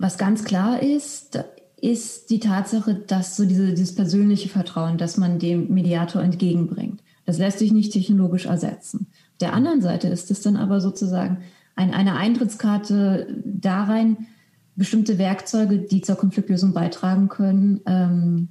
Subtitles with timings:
[0.00, 1.38] Was ganz klar ist,
[1.78, 7.02] ist die Tatsache, dass so diese, dieses persönliche Vertrauen, dass man dem Mediator entgegenbringt.
[7.26, 9.08] Das lässt sich nicht technologisch ersetzen.
[9.10, 11.42] Auf der anderen Seite ist es dann aber sozusagen
[11.76, 14.26] ein, eine Eintrittskarte da rein,
[14.74, 18.48] bestimmte Werkzeuge, die zur Konfliktlösung beitragen können, ähm,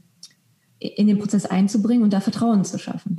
[0.78, 3.18] in den Prozess einzubringen und da Vertrauen zu schaffen.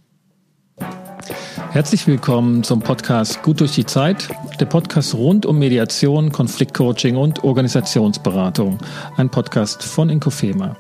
[1.73, 4.29] Herzlich willkommen zum Podcast Gut durch die Zeit,
[4.59, 8.79] der Podcast rund um Mediation, Konfliktcoaching und Organisationsberatung.
[9.17, 10.77] Ein Podcast von Inkofema.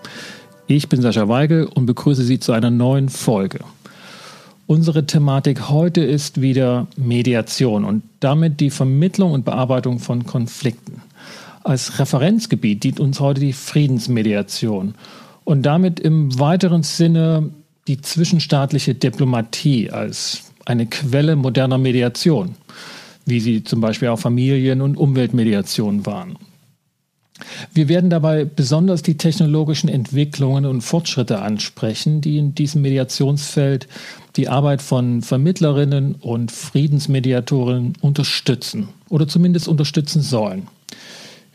[0.66, 3.60] Ich bin Sascha Weigel und begrüße Sie zu einer neuen Folge.
[4.66, 11.02] Unsere Thematik heute ist wieder Mediation und damit die Vermittlung und Bearbeitung von Konflikten.
[11.62, 14.96] Als Referenzgebiet dient uns heute die Friedensmediation
[15.44, 17.50] und damit im weiteren Sinne
[17.86, 22.54] die zwischenstaatliche Diplomatie als eine Quelle moderner Mediation,
[23.26, 26.36] wie sie zum Beispiel auch Familien- und Umweltmediation waren.
[27.72, 33.88] Wir werden dabei besonders die technologischen Entwicklungen und Fortschritte ansprechen, die in diesem Mediationsfeld
[34.36, 40.68] die Arbeit von Vermittlerinnen und Friedensmediatoren unterstützen oder zumindest unterstützen sollen.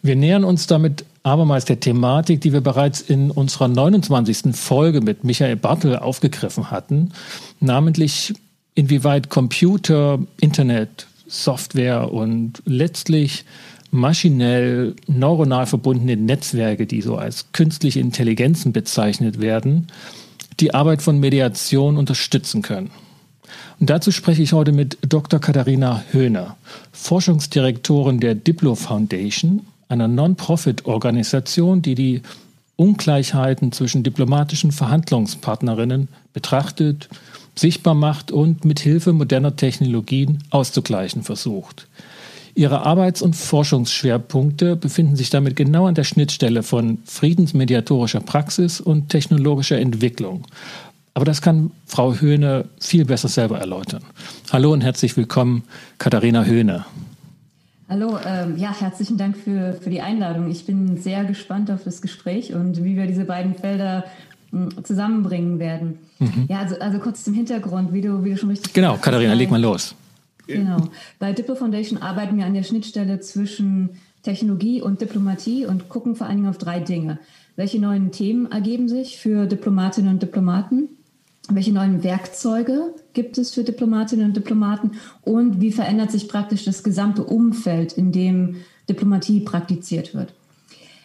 [0.01, 4.55] Wir nähern uns damit abermals der Thematik, die wir bereits in unserer 29.
[4.55, 7.11] Folge mit Michael Bartel aufgegriffen hatten,
[7.59, 8.33] namentlich
[8.75, 13.45] inwieweit Computer, Internet, Software und letztlich
[13.91, 19.87] maschinell neuronal verbundene Netzwerke, die so als künstliche Intelligenzen bezeichnet werden,
[20.59, 22.91] die Arbeit von Mediation unterstützen können.
[23.79, 25.39] Und dazu spreche ich heute mit Dr.
[25.39, 26.57] Katharina Höhner,
[26.91, 32.21] Forschungsdirektorin der Diplo Foundation, einer Non-Profit-Organisation, die die
[32.75, 37.09] Ungleichheiten zwischen diplomatischen Verhandlungspartnerinnen betrachtet
[37.55, 41.87] sichtbar macht und mit Hilfe moderner Technologien auszugleichen versucht.
[42.53, 49.09] Ihre Arbeits- und Forschungsschwerpunkte befinden sich damit genau an der Schnittstelle von friedensmediatorischer Praxis und
[49.09, 50.45] technologischer Entwicklung.
[51.13, 54.03] Aber das kann Frau Höhne viel besser selber erläutern.
[54.51, 55.63] Hallo und herzlich willkommen,
[55.97, 56.85] Katharina Höhne.
[57.87, 60.49] Hallo, ähm, ja, herzlichen Dank für, für die Einladung.
[60.49, 64.05] Ich bin sehr gespannt auf das Gespräch und wie wir diese beiden Felder
[64.83, 65.99] zusammenbringen werden.
[66.19, 66.45] Mhm.
[66.47, 69.51] Ja, also, also kurz zum Hintergrund, wie du, wie du schon richtig Genau, Katharina, leg
[69.51, 69.93] mal los.
[70.47, 70.77] Genau.
[71.19, 73.91] Bei Diplo Foundation arbeiten wir an der Schnittstelle zwischen
[74.23, 77.19] Technologie und Diplomatie und gucken vor allen Dingen auf drei Dinge.
[77.55, 80.89] Welche neuen Themen ergeben sich für Diplomatinnen und Diplomaten?
[81.49, 84.91] Welche neuen Werkzeuge gibt es für Diplomatinnen und Diplomaten?
[85.21, 88.57] Und wie verändert sich praktisch das gesamte Umfeld, in dem
[88.89, 90.33] Diplomatie praktiziert wird?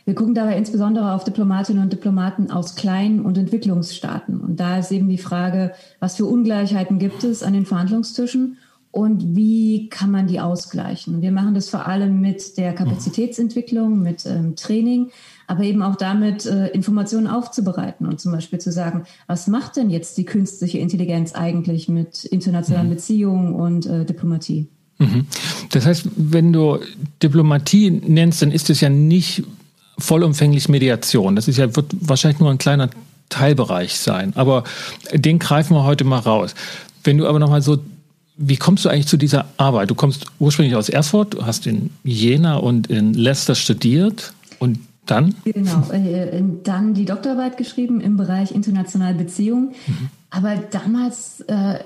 [0.06, 4.40] Wir gucken dabei insbesondere auf Diplomatinnen und Diplomaten aus Klein- und Entwicklungsstaaten.
[4.40, 8.56] Und da ist eben die Frage, was für Ungleichheiten gibt es an den Verhandlungstischen
[8.92, 11.22] und wie kann man die ausgleichen?
[11.22, 15.10] Wir machen das vor allem mit der Kapazitätsentwicklung, mit ähm, Training,
[15.46, 19.90] aber eben auch damit, äh, Informationen aufzubereiten und zum Beispiel zu sagen, was macht denn
[19.90, 22.94] jetzt die künstliche Intelligenz eigentlich mit internationalen mhm.
[22.94, 24.68] Beziehungen und äh, Diplomatie?
[24.98, 25.26] Mhm.
[25.70, 26.78] Das heißt, wenn du
[27.22, 29.44] Diplomatie nennst, dann ist es ja nicht
[29.98, 31.36] vollumfänglich Mediation.
[31.36, 32.90] Das ist ja, wird wahrscheinlich nur ein kleiner
[33.28, 34.32] Teilbereich sein.
[34.34, 34.64] Aber
[35.12, 36.54] den greifen wir heute mal raus.
[37.04, 37.78] Wenn du aber nochmal so,
[38.42, 39.90] wie kommst du eigentlich zu dieser Arbeit?
[39.90, 45.34] Du kommst ursprünglich aus Erfurt, du hast in Jena und in Leicester studiert und dann?
[45.44, 49.74] Genau, äh, dann die Doktorarbeit geschrieben im Bereich internationale Beziehungen.
[49.86, 50.08] Mhm.
[50.30, 51.80] Aber damals äh,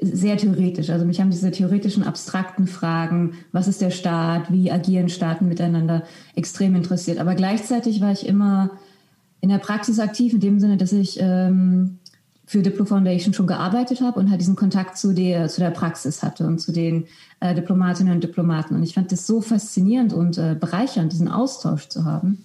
[0.00, 0.90] sehr theoretisch.
[0.90, 6.04] Also mich haben diese theoretischen, abstrakten Fragen, was ist der Staat, wie agieren Staaten miteinander,
[6.36, 7.18] extrem interessiert.
[7.18, 8.70] Aber gleichzeitig war ich immer
[9.40, 11.97] in der Praxis aktiv, in dem Sinne, dass ich ähm,
[12.48, 16.22] für Diplo Foundation schon gearbeitet habe und halt diesen Kontakt zu der, zu der Praxis
[16.22, 17.04] hatte und zu den
[17.40, 18.74] äh, Diplomatinnen und Diplomaten.
[18.74, 22.44] Und ich fand das so faszinierend und äh, bereichernd, diesen Austausch zu haben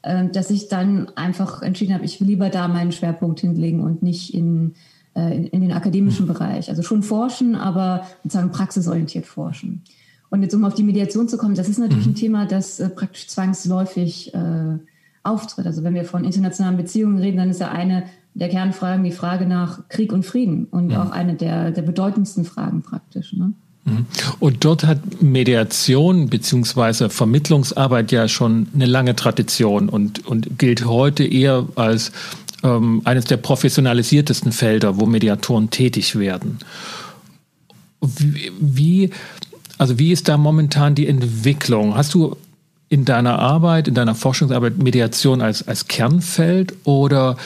[0.00, 4.02] äh, dass ich dann einfach entschieden habe, ich will lieber da meinen Schwerpunkt hinlegen und
[4.02, 4.74] nicht in,
[5.14, 6.70] äh, in, in den akademischen Bereich.
[6.70, 9.82] Also schon forschen, aber sozusagen praxisorientiert forschen.
[10.30, 12.16] Und jetzt um auf die Mediation zu kommen, das ist natürlich ein mhm.
[12.16, 14.78] Thema, das äh, praktisch zwangsläufig äh,
[15.22, 15.66] auftritt.
[15.66, 18.04] Also wenn wir von internationalen Beziehungen reden, dann ist ja eine
[18.34, 21.02] der Kernfragen die Frage nach Krieg und Frieden und ja.
[21.02, 23.32] auch eine der, der bedeutendsten Fragen praktisch.
[23.32, 23.52] Ne?
[23.84, 24.06] Mhm.
[24.40, 31.24] Und dort hat Mediation beziehungsweise Vermittlungsarbeit ja schon eine lange Tradition und, und gilt heute
[31.24, 32.12] eher als
[32.64, 36.58] ähm, eines der professionalisiertesten Felder, wo Mediatoren tätig werden.
[38.00, 39.10] Wie, wie,
[39.78, 41.94] also wie ist da momentan die Entwicklung?
[41.94, 42.36] Hast du
[42.88, 47.36] in deiner Arbeit, in deiner Forschungsarbeit Mediation als, als Kernfeld oder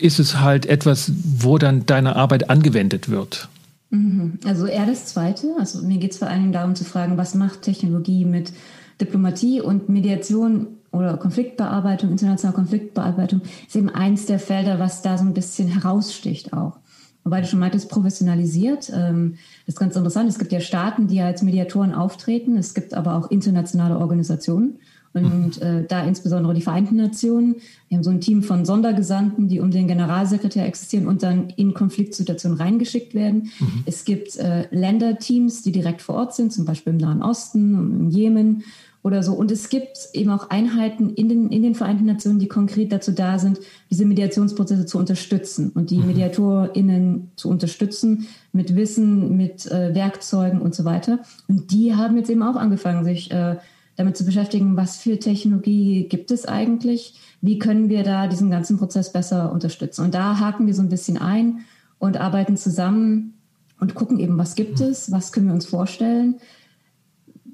[0.00, 3.48] ist es halt etwas, wo dann deine Arbeit angewendet wird?
[3.90, 4.38] Mhm.
[4.44, 5.54] Also eher das Zweite.
[5.58, 8.52] Also mir geht es vor Dingen darum zu fragen, was macht Technologie mit
[9.00, 15.24] Diplomatie und Mediation oder Konfliktbearbeitung, internationale Konfliktbearbeitung ist eben eins der Felder, was da so
[15.24, 16.78] ein bisschen heraussticht auch.
[17.22, 18.90] Wobei du schon meintest, professionalisiert.
[18.94, 20.28] Ähm, das ist ganz interessant.
[20.28, 22.56] Es gibt ja Staaten, die als Mediatoren auftreten.
[22.56, 24.78] Es gibt aber auch internationale Organisationen.
[25.12, 27.56] Und äh, da insbesondere die Vereinten Nationen.
[27.88, 31.74] Wir haben so ein Team von Sondergesandten, die um den Generalsekretär existieren und dann in
[31.74, 33.50] Konfliktsituationen reingeschickt werden.
[33.58, 33.82] Mhm.
[33.86, 38.10] Es gibt äh, Länderteams, die direkt vor Ort sind, zum Beispiel im Nahen Osten, im
[38.10, 38.62] Jemen
[39.02, 39.32] oder so.
[39.32, 43.12] Und es gibt eben auch Einheiten in den, in den Vereinten Nationen, die konkret dazu
[43.12, 43.58] da sind,
[43.90, 46.08] diese Mediationsprozesse zu unterstützen und die mhm.
[46.08, 51.20] MediatorInnen zu unterstützen mit Wissen, mit äh, Werkzeugen und so weiter.
[51.48, 53.56] Und die haben jetzt eben auch angefangen, sich äh,
[54.00, 57.20] damit zu beschäftigen, was für Technologie gibt es eigentlich?
[57.42, 60.04] Wie können wir da diesen ganzen Prozess besser unterstützen?
[60.04, 61.60] Und da haken wir so ein bisschen ein
[61.98, 63.34] und arbeiten zusammen
[63.78, 64.86] und gucken eben, was gibt mhm.
[64.86, 66.36] es, was können wir uns vorstellen,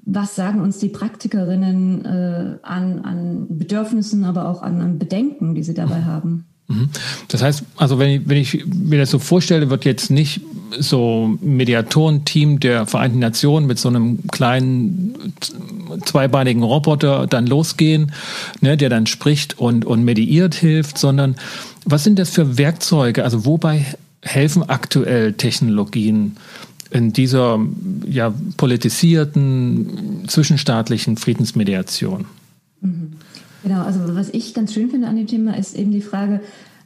[0.05, 5.63] was sagen uns die Praktikerinnen äh, an, an Bedürfnissen, aber auch an, an Bedenken, die
[5.63, 6.45] sie dabei haben.
[6.67, 6.89] Mhm.
[7.29, 10.41] Das heißt, also wenn ich, wenn ich mir das so vorstelle, wird jetzt nicht
[10.79, 15.33] so Mediatorenteam der Vereinten Nationen mit so einem kleinen
[16.05, 18.11] zweibeinigen Roboter dann losgehen,
[18.59, 21.35] ne, der dann spricht und, und mediiert hilft, sondern
[21.85, 23.23] was sind das für Werkzeuge?
[23.23, 23.85] Also wobei
[24.21, 26.35] helfen aktuell Technologien
[26.91, 27.59] in dieser
[28.05, 32.25] ja, politisierten, zwischenstaatlichen Friedensmediation.
[32.81, 33.13] Mhm.
[33.67, 36.39] Genau, also was ich ganz schön finde an dem Thema ist eben die Frage,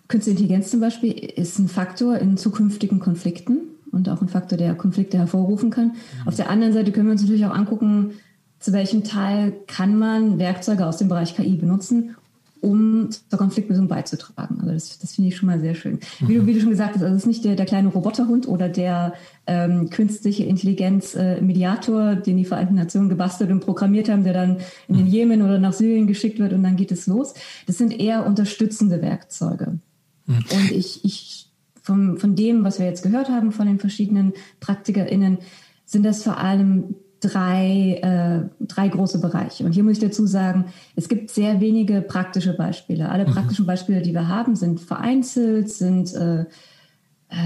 [0.08, 3.60] Künstliche Intelligenz zum Beispiel ist ein Faktor in zukünftigen Konflikten
[3.94, 5.88] und auch ein Faktor, der Konflikte hervorrufen kann.
[5.88, 6.28] Mhm.
[6.28, 8.16] Auf der anderen Seite können wir uns natürlich auch angucken,
[8.60, 12.18] zu welchem Teil kann man Werkzeuge aus dem Bereich KI benutzen,
[12.62, 14.60] um zur Konfliktlösung beizutragen.
[14.62, 16.00] Also das, das finde ich schon mal sehr schön.
[16.20, 16.48] Wie, du, mhm.
[16.48, 19.14] wie du schon gesagt hast, also es ist nicht der, der kleine Roboterhund oder der
[19.48, 24.98] ähm, künstliche Intelligenz-Mediator, äh, den die Vereinten Nationen gebastelt und programmiert haben, der dann in
[24.98, 25.08] den.
[25.08, 27.34] Jemen oder nach Syrien geschickt wird und dann geht es los.
[27.66, 29.80] Das sind eher unterstützende Werkzeuge.
[30.28, 30.36] Mhm.
[30.36, 31.50] Und ich, ich
[31.82, 35.40] vom, von dem, was wir jetzt gehört haben von den verschiedenen PraktikerInnen,
[35.86, 39.64] sind das vor allem drei, äh, drei große Bereiche.
[39.64, 40.66] Und hier muss ich dazu sagen,
[40.96, 43.10] es gibt sehr wenige praktische Beispiele.
[43.10, 43.34] Alle mhm.
[43.34, 46.46] praktischen Beispiele, die wir haben, sind vereinzelt, sind, äh, äh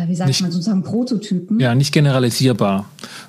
[0.07, 1.59] wie sagt nicht, man, sozusagen Prototypen.
[1.59, 2.85] Ja, nicht generalisierbar.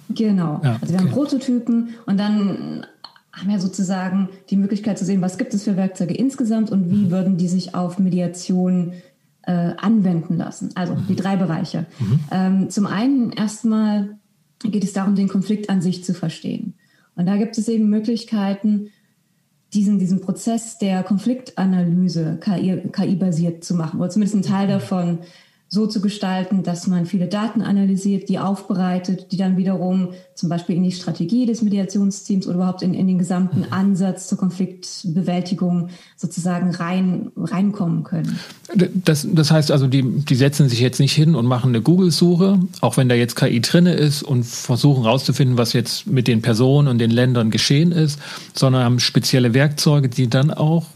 [0.09, 0.61] Genau.
[0.63, 1.05] Ja, also wir okay.
[1.05, 2.87] haben Prototypen und dann
[3.33, 7.07] haben wir sozusagen die Möglichkeit zu sehen, was gibt es für Werkzeuge insgesamt und wie
[7.07, 7.11] mhm.
[7.11, 8.93] würden die sich auf Mediation
[9.43, 10.71] äh, anwenden lassen.
[10.75, 11.07] Also mhm.
[11.09, 11.87] die drei Bereiche.
[11.99, 12.21] Mhm.
[12.31, 14.17] Ähm, zum einen erstmal
[14.61, 16.75] geht es darum, den Konflikt an sich zu verstehen.
[17.15, 18.91] Und da gibt es eben Möglichkeiten,
[19.73, 24.71] diesen, diesen Prozess der Konfliktanalyse KI-basiert KI zu machen, oder zumindest einen Teil mhm.
[24.71, 25.19] davon
[25.69, 30.77] so zu gestalten, dass man viele Daten analysiert, die aufbereitet, die dann wiederum zum Beispiel
[30.77, 33.73] in die Strategie des Mediationsteams oder überhaupt in, in den gesamten mhm.
[33.73, 38.39] Ansatz zur Konfliktbewältigung sozusagen rein, reinkommen können.
[39.05, 42.61] Das, das heißt also, die, die setzen sich jetzt nicht hin und machen eine Google-Suche,
[42.81, 46.87] auch wenn da jetzt KI drinne ist und versuchen herauszufinden, was jetzt mit den Personen
[46.87, 48.21] und den Ländern geschehen ist,
[48.55, 50.87] sondern haben spezielle Werkzeuge, die dann auch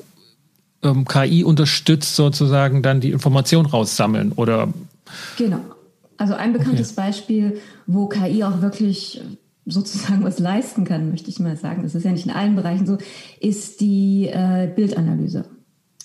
[0.83, 4.69] ähm, KI unterstützt sozusagen dann die Information raussammeln oder?
[5.37, 5.61] Genau.
[6.17, 7.07] Also ein bekanntes okay.
[7.07, 9.23] Beispiel, wo KI auch wirklich
[9.67, 12.87] sozusagen was leisten kann, möchte ich mal sagen, das ist ja nicht in allen Bereichen
[12.87, 12.99] so,
[13.41, 15.45] ist die äh, Bildanalyse.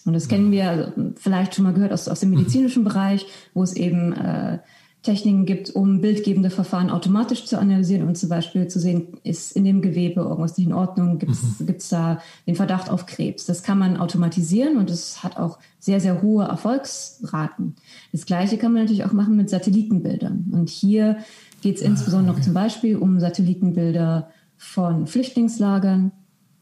[0.06, 2.88] Und das kennen wir also vielleicht schon mal gehört aus, aus dem medizinischen mhm.
[2.88, 4.60] Bereich, wo es eben äh,
[5.06, 9.64] Techniken gibt, um bildgebende Verfahren automatisch zu analysieren und zum Beispiel zu sehen, ist in
[9.64, 11.76] dem Gewebe irgendwas nicht in Ordnung, gibt es mhm.
[11.90, 13.46] da den Verdacht auf Krebs.
[13.46, 17.76] Das kann man automatisieren und es hat auch sehr, sehr hohe Erfolgsraten.
[18.12, 20.52] Das Gleiche kann man natürlich auch machen mit Satellitenbildern.
[20.52, 21.18] Und hier
[21.62, 22.44] geht es ah, insbesondere okay.
[22.44, 26.12] zum Beispiel um Satellitenbilder von Flüchtlingslagern,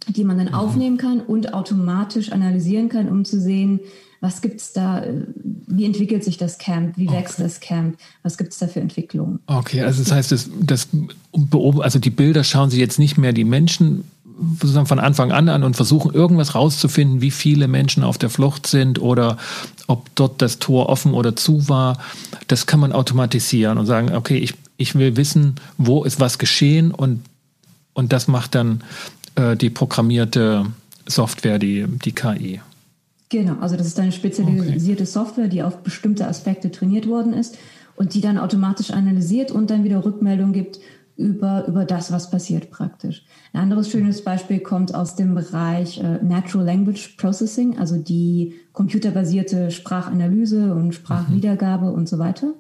[0.08, 0.54] die man dann mhm.
[0.54, 3.80] aufnehmen kann und automatisch analysieren kann, um zu sehen,
[4.24, 5.04] was gibt es da,
[5.68, 7.44] wie entwickelt sich das Camp, wie wächst okay.
[7.44, 9.40] das Camp, was gibt es da für Entwicklungen.
[9.48, 10.88] Okay, also das heißt, das, das
[11.82, 14.06] also die Bilder schauen sich jetzt nicht mehr die Menschen
[14.60, 18.68] sozusagen von Anfang an an und versuchen irgendwas rauszufinden, wie viele Menschen auf der Flucht
[18.68, 19.38] sind oder
[19.88, 21.98] ob dort das Tor offen oder zu war.
[22.48, 26.92] Das kann man automatisieren und sagen, okay, ich, ich will wissen, wo ist was geschehen
[26.92, 27.22] und,
[27.94, 28.84] und das macht dann
[29.36, 30.66] äh, die programmierte
[31.08, 32.62] Software, die, die KI.
[33.30, 35.12] Genau, also das ist eine spezialisierte okay.
[35.12, 37.58] Software, die auf bestimmte Aspekte trainiert worden ist
[37.96, 40.80] und die dann automatisch analysiert und dann wieder Rückmeldung gibt
[41.16, 43.24] über, über das, was passiert praktisch.
[43.52, 49.72] Ein anderes schönes Beispiel kommt aus dem Bereich äh, Natural Language Processing, also die computerbasierte
[49.72, 51.94] Sprachanalyse und Sprachwiedergabe mhm.
[51.94, 52.54] und so weiter.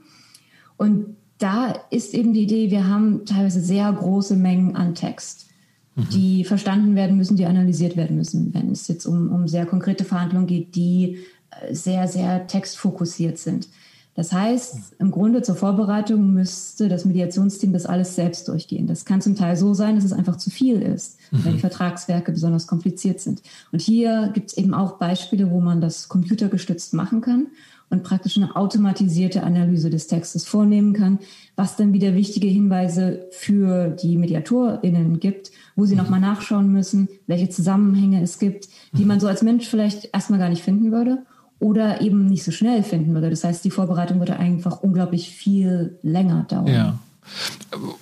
[0.77, 5.48] Und da ist eben die Idee, wir haben teilweise sehr große Mengen an Text.
[5.95, 6.09] Mhm.
[6.09, 10.03] die verstanden werden müssen, die analysiert werden müssen, wenn es jetzt um, um sehr konkrete
[10.03, 11.19] Verhandlungen geht, die
[11.62, 13.67] äh, sehr, sehr textfokussiert sind.
[14.15, 18.85] Das heißt, im Grunde zur Vorbereitung müsste das Mediationsteam das alles selbst durchgehen.
[18.85, 21.45] Das kann zum Teil so sein, dass es einfach zu viel ist, mhm.
[21.45, 23.41] wenn die Vertragswerke besonders kompliziert sind.
[23.71, 27.47] Und hier gibt es eben auch Beispiele, wo man das computergestützt machen kann
[27.89, 31.17] und praktisch eine automatisierte Analyse des Textes vornehmen kann,
[31.55, 37.50] was dann wieder wichtige Hinweise für die MediatorInnen gibt, wo sie nochmal nachschauen müssen, welche
[37.50, 41.24] Zusammenhänge es gibt, die man so als Mensch vielleicht erstmal gar nicht finden würde
[41.60, 43.30] oder eben nicht so schnell finden würde.
[43.30, 46.68] Das heißt, die Vorbereitung würde einfach unglaublich viel länger dauern.
[46.68, 47.00] Ja.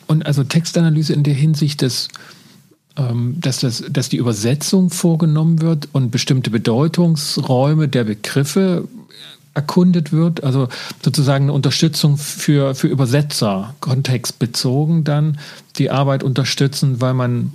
[0.08, 2.08] Und also Textanalyse in der Hinsicht, dass,
[2.98, 8.88] ähm, dass, das, dass die Übersetzung vorgenommen wird und bestimmte Bedeutungsräume der Begriffe
[9.54, 10.70] erkundet wird, also
[11.04, 15.38] sozusagen eine Unterstützung für, für Übersetzer, kontextbezogen dann
[15.76, 17.54] die Arbeit unterstützen, weil man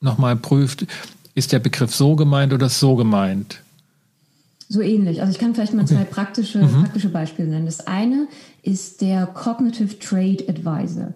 [0.00, 0.86] nochmal prüft,
[1.34, 3.62] ist der Begriff so gemeint oder so gemeint?
[4.68, 5.20] So ähnlich.
[5.20, 5.94] Also ich kann vielleicht mal okay.
[5.96, 6.82] zwei praktische, mhm.
[6.82, 7.66] praktische Beispiele nennen.
[7.66, 8.28] Das eine
[8.62, 11.14] ist der Cognitive Trade Advisor.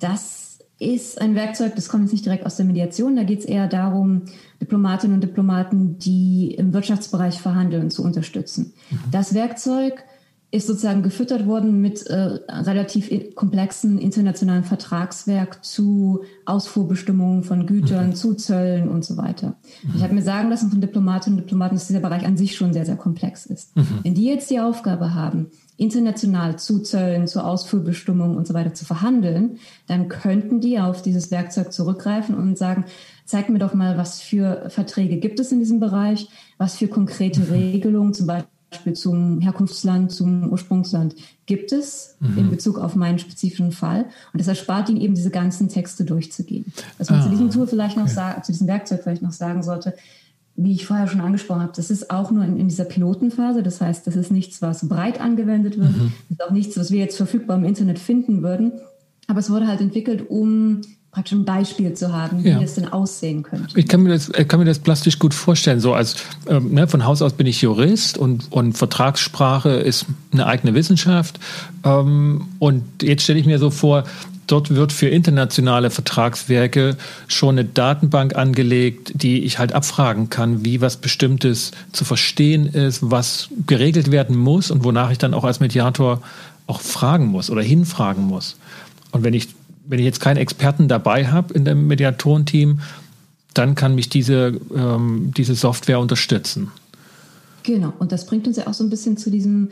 [0.00, 3.16] Das ist ein Werkzeug, das kommt jetzt nicht direkt aus der Mediation.
[3.16, 4.22] Da geht es eher darum,
[4.60, 8.74] Diplomatinnen und Diplomaten, die im Wirtschaftsbereich verhandeln, zu unterstützen.
[8.90, 8.98] Mhm.
[9.10, 10.02] Das Werkzeug
[10.56, 12.16] ist sozusagen gefüttert worden mit äh,
[12.48, 18.14] relativ komplexen internationalen Vertragswerk zu Ausfuhrbestimmungen von Gütern, mhm.
[18.14, 19.56] zu Zöllen und so weiter.
[19.82, 19.92] Mhm.
[19.96, 22.72] Ich habe mir sagen lassen von Diplomatinnen und Diplomaten, dass dieser Bereich an sich schon
[22.72, 23.76] sehr, sehr komplex ist.
[23.76, 23.98] Mhm.
[24.02, 28.86] Wenn die jetzt die Aufgabe haben, international zu Zöllen, zu Ausfuhrbestimmungen und so weiter zu
[28.86, 32.86] verhandeln, dann könnten die auf dieses Werkzeug zurückgreifen und sagen,
[33.26, 37.40] zeig mir doch mal, was für Verträge gibt es in diesem Bereich, was für konkrete
[37.40, 37.52] mhm.
[37.52, 41.14] Regelungen, zum Beispiel Beispiel zum Herkunftsland, zum Ursprungsland
[41.46, 42.38] gibt es mhm.
[42.38, 44.06] in Bezug auf meinen spezifischen Fall.
[44.32, 46.64] Und das erspart Ihnen eben diese ganzen Texte durchzugehen.
[46.98, 48.14] Was man ah, zu diesem Tool vielleicht noch okay.
[48.14, 49.94] sagen, zu diesem Werkzeug vielleicht noch sagen sollte,
[50.56, 53.62] wie ich vorher schon angesprochen habe, das ist auch nur in, in dieser Pilotenphase.
[53.62, 55.96] Das heißt, das ist nichts, was breit angewendet wird.
[55.96, 56.12] Mhm.
[56.28, 58.72] Das ist auch nichts, was wir jetzt verfügbar im Internet finden würden.
[59.28, 60.80] Aber es wurde halt entwickelt, um
[61.16, 62.60] praktisch ein Beispiel zu haben, wie ja.
[62.60, 63.68] das denn aussehen könnte.
[63.74, 65.80] Ich kann mir das, kann mir das plastisch gut vorstellen.
[65.80, 70.46] So als ähm, ne, von Haus aus bin ich Jurist und, und Vertragssprache ist eine
[70.46, 71.40] eigene Wissenschaft.
[71.84, 74.04] Ähm, und jetzt stelle ich mir so vor,
[74.46, 80.82] dort wird für internationale Vertragswerke schon eine Datenbank angelegt, die ich halt abfragen kann, wie
[80.82, 85.60] was Bestimmtes zu verstehen ist, was geregelt werden muss und wonach ich dann auch als
[85.60, 86.20] Mediator
[86.66, 88.56] auch fragen muss oder hinfragen muss.
[89.12, 89.48] Und wenn ich
[89.88, 92.80] wenn ich jetzt keinen Experten dabei habe in dem Mediatorenteam,
[93.54, 96.70] dann kann mich diese, ähm, diese Software unterstützen.
[97.62, 99.70] Genau, und das bringt uns ja auch so ein bisschen zu diesem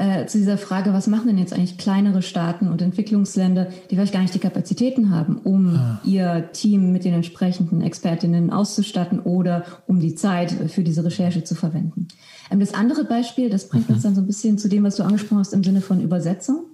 [0.00, 4.14] äh, zu dieser Frage, was machen denn jetzt eigentlich kleinere Staaten und Entwicklungsländer, die vielleicht
[4.14, 6.00] gar nicht die Kapazitäten haben, um ah.
[6.04, 11.54] ihr Team mit den entsprechenden Expertinnen auszustatten oder um die Zeit für diese Recherche zu
[11.54, 12.08] verwenden.
[12.50, 13.96] Ähm, das andere Beispiel, das bringt mhm.
[13.96, 16.64] uns dann so ein bisschen zu dem, was du angesprochen hast im Sinne von Übersetzung.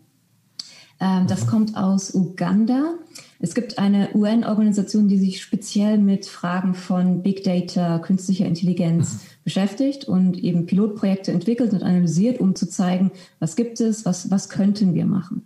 [1.01, 2.95] Ähm, das kommt aus Uganda.
[3.39, 9.19] Es gibt eine UN-Organisation, die sich speziell mit Fragen von Big Data, künstlicher Intelligenz mhm.
[9.45, 14.49] beschäftigt und eben Pilotprojekte entwickelt und analysiert, um zu zeigen, was gibt es, was, was
[14.49, 15.43] könnten wir machen.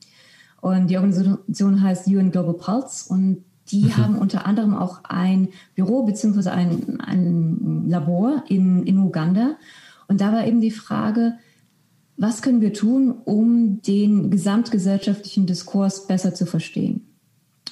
[0.61, 3.97] Und die Organisation heißt UN Global Pulse und die mhm.
[3.97, 9.57] haben unter anderem auch ein Büro beziehungsweise ein, ein Labor in, in Uganda.
[10.07, 11.35] Und da war eben die Frage,
[12.21, 17.07] was können wir tun, um den gesamtgesellschaftlichen Diskurs besser zu verstehen?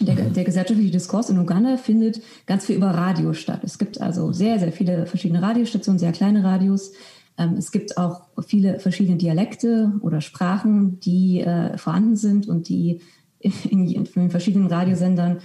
[0.01, 0.33] Der, mhm.
[0.33, 3.61] der, gesellschaftliche Diskurs in Uganda findet ganz viel über Radio statt.
[3.63, 6.93] Es gibt also sehr, sehr viele verschiedene Radiostationen, sehr kleine Radios.
[7.37, 13.03] Ähm, es gibt auch viele verschiedene Dialekte oder Sprachen, die äh, vorhanden sind und die
[13.41, 15.41] in, in, in verschiedenen Radiosendern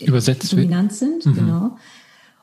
[0.00, 1.26] übersetzt dominant sind.
[1.26, 1.34] Mhm.
[1.34, 1.76] Genau.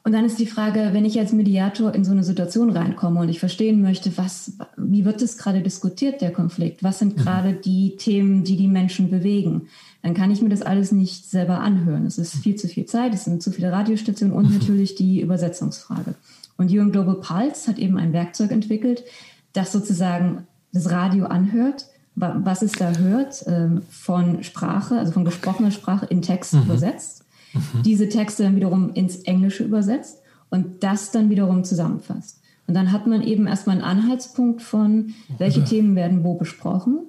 [0.05, 3.29] Und dann ist die Frage, wenn ich als Mediator in so eine Situation reinkomme und
[3.29, 6.83] ich verstehen möchte, was, wie wird das gerade diskutiert, der Konflikt?
[6.83, 7.21] Was sind mhm.
[7.21, 9.69] gerade die Themen, die die Menschen bewegen?
[10.01, 12.05] Dann kann ich mir das alles nicht selber anhören.
[12.05, 14.57] Es ist viel zu viel Zeit, es sind zu viele Radiostationen und mhm.
[14.57, 16.15] natürlich die Übersetzungsfrage.
[16.57, 19.05] Und UN Global Pulse hat eben ein Werkzeug entwickelt,
[19.53, 25.71] das sozusagen das Radio anhört, was es da hört, ähm, von Sprache, also von gesprochener
[25.71, 26.63] Sprache in Text mhm.
[26.63, 27.22] übersetzt
[27.53, 27.83] mhm.
[27.83, 32.39] diese Texte dann wiederum ins Englische übersetzt und das dann wiederum zusammenfasst.
[32.67, 35.65] Und dann hat man eben erstmal einen Anhaltspunkt von, welche ja.
[35.65, 36.99] Themen werden wo besprochen.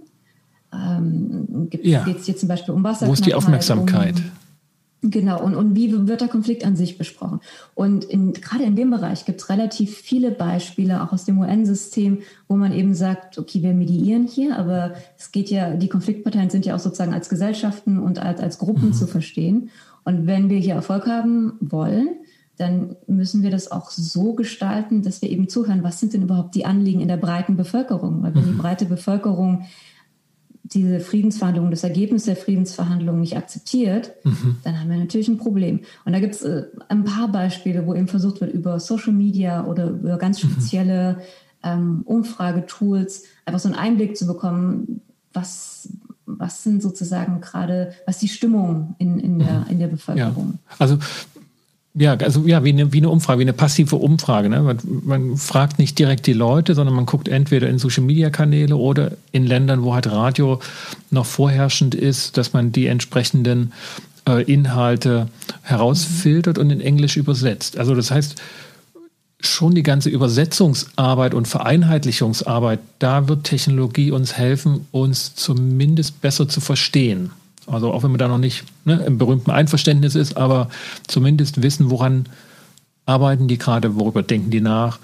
[0.72, 3.06] Ähm, Geht es jetzt zum Beispiel um Wasser?
[3.06, 4.16] Wo ist die Aufmerksamkeit?
[5.02, 7.40] Um, genau, und, und wie wird der Konflikt an sich besprochen?
[7.74, 12.18] Und in, gerade in dem Bereich gibt es relativ viele Beispiele, auch aus dem UN-System,
[12.48, 16.66] wo man eben sagt, okay, wir mediieren hier, aber es geht ja, die Konfliktparteien sind
[16.66, 18.94] ja auch sozusagen als Gesellschaften und als, als Gruppen mhm.
[18.94, 19.70] zu verstehen.
[20.04, 22.08] Und wenn wir hier Erfolg haben wollen,
[22.56, 26.54] dann müssen wir das auch so gestalten, dass wir eben zuhören, was sind denn überhaupt
[26.54, 28.22] die Anliegen in der breiten Bevölkerung?
[28.22, 28.58] Weil wenn die mhm.
[28.58, 29.64] breite Bevölkerung
[30.62, 34.56] diese Friedensverhandlungen, das Ergebnis der Friedensverhandlungen nicht akzeptiert, mhm.
[34.62, 35.80] dann haben wir natürlich ein Problem.
[36.04, 39.66] Und da gibt es äh, ein paar Beispiele, wo eben versucht wird, über Social Media
[39.66, 40.50] oder über ganz mhm.
[40.50, 41.20] spezielle mhm.
[41.64, 45.88] ähm, Umfragetools einfach so einen Einblick zu bekommen, was,
[46.26, 49.66] was sind sozusagen gerade, was die Stimmung in, in, der, mhm.
[49.70, 50.58] in der Bevölkerung.
[50.70, 50.76] Ja.
[50.78, 50.98] Also
[51.96, 54.48] ja, also ja, wie eine, wie eine Umfrage, wie eine passive Umfrage.
[54.48, 54.60] Ne?
[54.62, 59.46] Man, man fragt nicht direkt die Leute, sondern man guckt entweder in Social-Media-Kanäle oder in
[59.46, 60.58] Ländern, wo halt Radio
[61.12, 63.72] noch vorherrschend ist, dass man die entsprechenden
[64.28, 65.28] äh, Inhalte
[65.62, 67.78] herausfiltert und in Englisch übersetzt.
[67.78, 68.42] Also das heißt,
[69.46, 76.60] schon die ganze Übersetzungsarbeit und Vereinheitlichungsarbeit, da wird Technologie uns helfen, uns zumindest besser zu
[76.60, 77.30] verstehen.
[77.66, 80.68] Also auch wenn man da noch nicht ne, im berühmten Einverständnis ist, aber
[81.06, 82.26] zumindest wissen, woran
[83.06, 84.98] arbeiten die gerade, worüber denken die nach,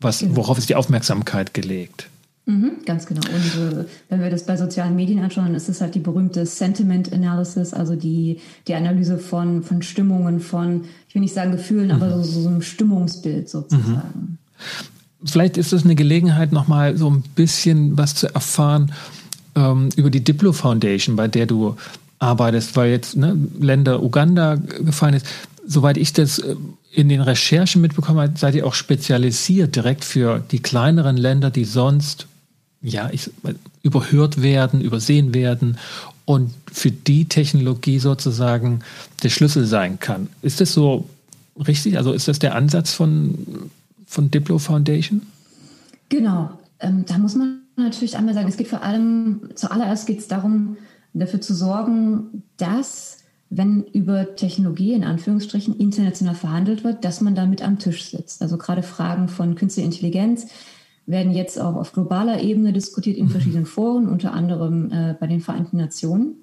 [0.00, 0.36] was, genau.
[0.36, 2.08] worauf ist die Aufmerksamkeit gelegt.
[2.50, 3.20] Mhm, ganz genau.
[3.32, 7.12] Und äh, wenn wir das bei sozialen Medien anschauen, ist es halt die berühmte Sentiment
[7.12, 11.92] Analysis, also die, die Analyse von, von Stimmungen, von, ich will nicht sagen Gefühlen, mhm.
[11.92, 14.38] aber so, so ein Stimmungsbild sozusagen.
[14.38, 14.38] Mhm.
[15.24, 18.90] Vielleicht ist es eine Gelegenheit, nochmal so ein bisschen was zu erfahren
[19.54, 21.76] ähm, über die Diplo Foundation, bei der du
[22.18, 25.26] arbeitest, weil jetzt ne, Länder Uganda gefallen ist.
[25.64, 26.56] Soweit ich das äh,
[26.92, 31.64] in den Recherchen mitbekommen habe, seid ihr auch spezialisiert direkt für die kleineren Länder, die
[31.64, 32.26] sonst
[32.82, 33.30] ja, ich,
[33.82, 35.78] überhört werden, übersehen werden
[36.24, 38.80] und für die Technologie sozusagen
[39.22, 40.28] der Schlüssel sein kann.
[40.42, 41.08] Ist das so
[41.66, 41.98] richtig?
[41.98, 43.70] Also ist das der Ansatz von,
[44.06, 45.22] von Diplo Foundation?
[46.08, 46.50] Genau.
[46.80, 50.76] Ähm, da muss man natürlich einmal sagen, es geht vor allem, zuallererst geht es darum,
[51.12, 53.18] dafür zu sorgen, dass,
[53.50, 58.40] wenn über Technologie in Anführungsstrichen international verhandelt wird, dass man damit am Tisch sitzt.
[58.40, 60.46] Also gerade Fragen von künstlicher Intelligenz
[61.06, 63.30] werden jetzt auch auf globaler Ebene diskutiert in mhm.
[63.30, 66.34] verschiedenen Foren, unter anderem äh, bei den Vereinten Nationen.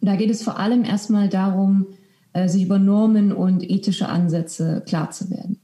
[0.00, 1.86] Und da geht es vor allem erstmal darum,
[2.32, 5.58] äh, sich über Normen und ethische Ansätze klar zu werden.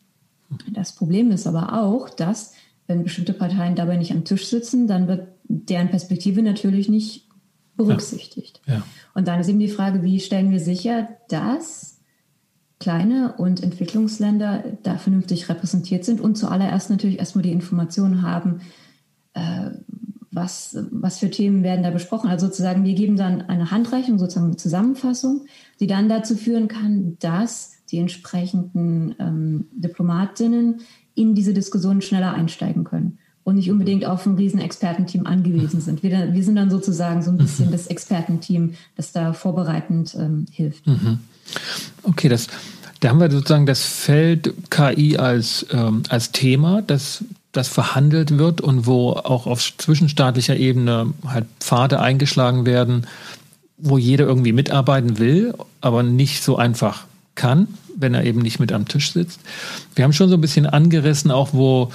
[0.49, 0.75] Mhm.
[0.75, 2.53] Das Problem ist aber auch, dass
[2.87, 7.27] wenn bestimmte Parteien dabei nicht am Tisch sitzen, dann wird deren Perspektive natürlich nicht
[7.77, 8.61] berücksichtigt.
[8.67, 8.75] Ja.
[8.75, 8.83] Ja.
[9.15, 11.96] Und dann ist eben die Frage, wie stellen wir sicher, dass
[12.79, 18.61] kleine und Entwicklungsländer da vernünftig repräsentiert sind und zuallererst natürlich erstmal die Informationen haben,
[19.35, 19.71] äh,
[20.31, 22.29] was, was für Themen werden da besprochen.
[22.29, 25.47] Also sozusagen, wir geben dann eine Handreichung, sozusagen eine Zusammenfassung,
[25.81, 30.83] die dann dazu führen kann, dass die entsprechenden ähm, Diplomatinnen
[31.15, 33.16] in diese Diskussion schneller einsteigen können
[33.47, 36.03] und nicht unbedingt auf ein riesen Expertenteam angewiesen sind.
[36.03, 37.71] Wir, wir sind dann sozusagen so ein bisschen mhm.
[37.71, 40.85] das Expertenteam, das da vorbereitend ähm, hilft.
[40.85, 41.21] Mhm.
[42.03, 42.49] Okay, das,
[42.99, 48.61] da haben wir sozusagen das Feld KI als, ähm, als Thema, das, das verhandelt wird
[48.61, 53.07] und wo auch auf zwischenstaatlicher Ebene halt Pfade eingeschlagen werden,
[53.79, 57.05] wo jeder irgendwie mitarbeiten will, aber nicht so einfach
[57.37, 59.41] kann wenn er eben nicht mit am Tisch sitzt.
[59.95, 61.91] Wir haben schon so ein bisschen angerissen, auch wo,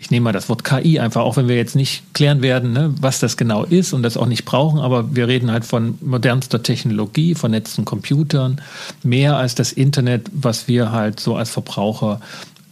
[0.00, 2.94] ich nehme mal das Wort KI einfach, auch wenn wir jetzt nicht klären werden, ne,
[3.00, 6.62] was das genau ist und das auch nicht brauchen, aber wir reden halt von modernster
[6.62, 8.62] Technologie, vernetzten Computern,
[9.02, 12.20] mehr als das Internet, was wir halt so als Verbraucher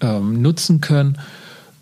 [0.01, 1.19] ähm, nutzen können.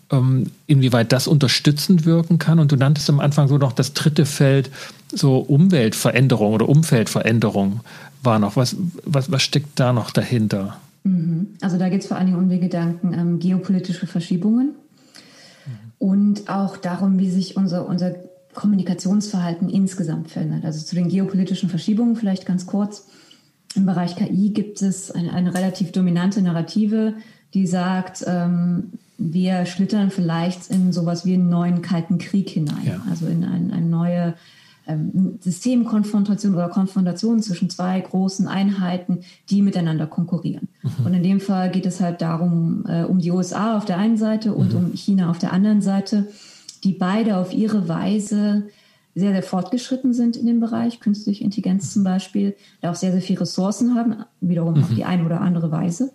[0.09, 2.59] Ähm, inwieweit das unterstützend wirken kann.
[2.59, 4.69] Und du nanntest am Anfang so noch das dritte Feld,
[5.13, 7.81] so Umweltveränderung oder Umfeldveränderung
[8.23, 8.55] war noch.
[8.55, 10.77] Was, was, was steckt da noch dahinter?
[11.03, 11.47] Mhm.
[11.61, 14.75] Also da geht es vor allen Dingen um den Gedanken ähm, geopolitische Verschiebungen.
[15.99, 18.15] Und auch darum, wie sich unser, unser
[18.53, 20.65] Kommunikationsverhalten insgesamt verändert.
[20.65, 23.07] Also zu den geopolitischen Verschiebungen vielleicht ganz kurz.
[23.75, 27.13] Im Bereich KI gibt es eine, eine relativ dominante Narrative,
[27.53, 33.01] die sagt, ähm, wir schlittern vielleicht in sowas wie einen neuen Kalten Krieg hinein, ja.
[33.09, 34.33] also in ein, eine neue
[35.39, 39.19] Systemkonfrontation oder Konfrontation zwischen zwei großen Einheiten,
[39.49, 40.69] die miteinander konkurrieren.
[40.81, 41.05] Mhm.
[41.05, 44.17] Und in dem Fall geht es halt darum, äh, um die USA auf der einen
[44.17, 44.77] Seite und mhm.
[44.77, 46.27] um China auf der anderen Seite,
[46.83, 48.63] die beide auf ihre Weise
[49.15, 53.21] sehr, sehr fortgeschritten sind in dem Bereich, künstliche Intelligenz zum Beispiel, da auch sehr, sehr
[53.21, 54.83] viele Ressourcen haben, wiederum mhm.
[54.83, 56.11] auf die eine oder andere Weise.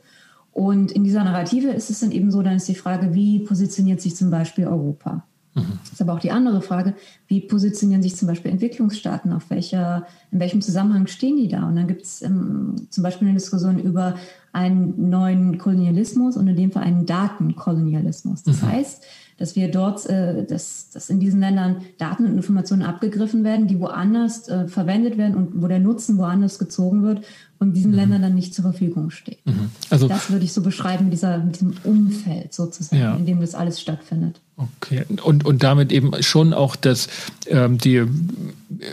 [0.52, 4.00] Und in dieser Narrative ist es dann eben so, dann ist die Frage, wie positioniert
[4.00, 5.24] sich zum Beispiel Europa?
[5.54, 5.78] Mhm.
[5.82, 6.94] Das ist aber auch die andere Frage,
[7.26, 11.66] wie positionieren sich zum Beispiel Entwicklungsstaaten, auf welcher, in welchem Zusammenhang stehen die da?
[11.66, 14.14] Und dann gibt es ähm, zum Beispiel eine Diskussion über
[14.52, 18.42] einen neuen Kolonialismus und in dem Fall einen Datenkolonialismus.
[18.42, 18.72] Das mhm.
[18.72, 19.04] heißt,
[19.38, 23.80] dass wir dort, äh, dass, dass in diesen Ländern Daten und Informationen abgegriffen werden, die
[23.80, 27.24] woanders äh, verwendet werden und wo der Nutzen woanders gezogen wird
[27.62, 27.96] und diesen mhm.
[27.96, 29.38] Ländern dann nicht zur Verfügung steht.
[29.46, 29.70] Mhm.
[29.88, 33.14] Also, das würde ich so beschreiben mit, dieser, mit diesem Umfeld sozusagen, ja.
[33.14, 34.40] in dem das alles stattfindet.
[34.56, 37.08] Okay, und, und damit eben schon auch das,
[37.46, 38.02] ähm, die,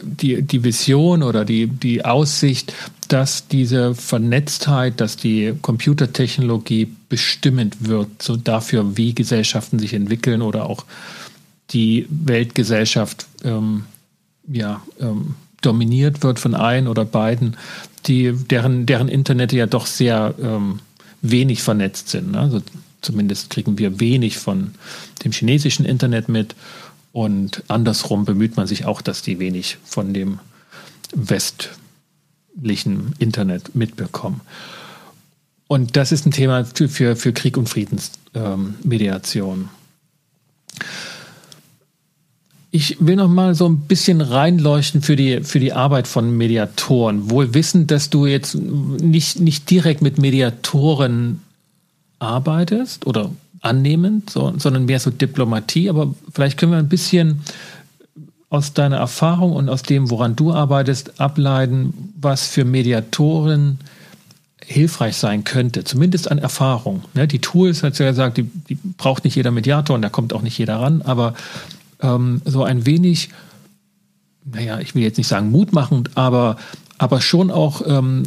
[0.03, 2.73] die, die Vision oder die, die Aussicht,
[3.07, 10.69] dass diese Vernetztheit, dass die Computertechnologie bestimmend wird, so dafür, wie Gesellschaften sich entwickeln oder
[10.69, 10.85] auch
[11.71, 13.85] die Weltgesellschaft ähm,
[14.47, 17.57] ja, ähm, dominiert wird von ein oder beiden,
[18.05, 20.79] die, deren, deren Internete ja doch sehr ähm,
[21.21, 22.31] wenig vernetzt sind.
[22.31, 22.39] Ne?
[22.39, 22.61] Also
[23.01, 24.71] zumindest kriegen wir wenig von
[25.23, 26.55] dem chinesischen Internet mit.
[27.11, 30.39] Und andersrum bemüht man sich auch, dass die wenig von dem
[31.13, 34.41] westlichen Internet mitbekommen.
[35.67, 39.59] Und das ist ein Thema für, für Krieg und Friedensmediation.
[39.59, 39.69] Ähm,
[42.71, 47.31] ich will noch mal so ein bisschen reinleuchten für die, für die Arbeit von Mediatoren.
[47.31, 51.41] Wohl wissend, dass du jetzt nicht, nicht direkt mit Mediatoren
[52.19, 55.89] arbeitest oder annehmend, so, sondern mehr so Diplomatie.
[55.89, 57.41] Aber vielleicht können wir ein bisschen
[58.51, 63.79] aus deiner Erfahrung und aus dem, woran du arbeitest, ableiten, was für Mediatoren
[64.63, 67.03] hilfreich sein könnte, zumindest an Erfahrung.
[67.15, 70.33] Ne, die Tools, hat ja gesagt, die, die, braucht nicht jeder Mediator und da kommt
[70.33, 71.33] auch nicht jeder ran, aber
[72.01, 73.29] ähm, so ein wenig,
[74.45, 76.57] naja, ich will jetzt nicht sagen mutmachend, aber,
[76.97, 78.23] aber schon auch, ähm,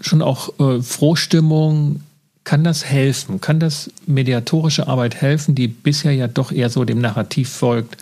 [0.00, 2.00] schon auch äh, Frohstimmung,
[2.44, 3.40] kann das helfen?
[3.40, 7.96] Kann das mediatorische Arbeit helfen, die bisher ja doch eher so dem Narrativ folgt?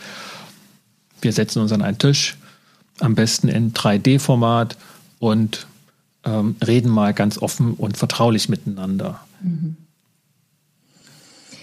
[1.23, 2.37] Wir setzen uns an einen Tisch,
[3.01, 4.77] am besten in 3D-Format
[5.19, 5.67] und
[6.25, 9.21] ähm, reden mal ganz offen und vertraulich miteinander.
[9.43, 9.77] Mhm.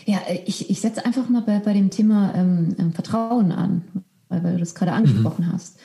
[0.06, 3.84] Ja, ich, ich setze einfach mal bei, bei dem Thema ähm, ähm Vertrauen an,
[4.30, 5.54] weil, weil, du das gerade angesprochen mhm.
[5.54, 5.80] hast.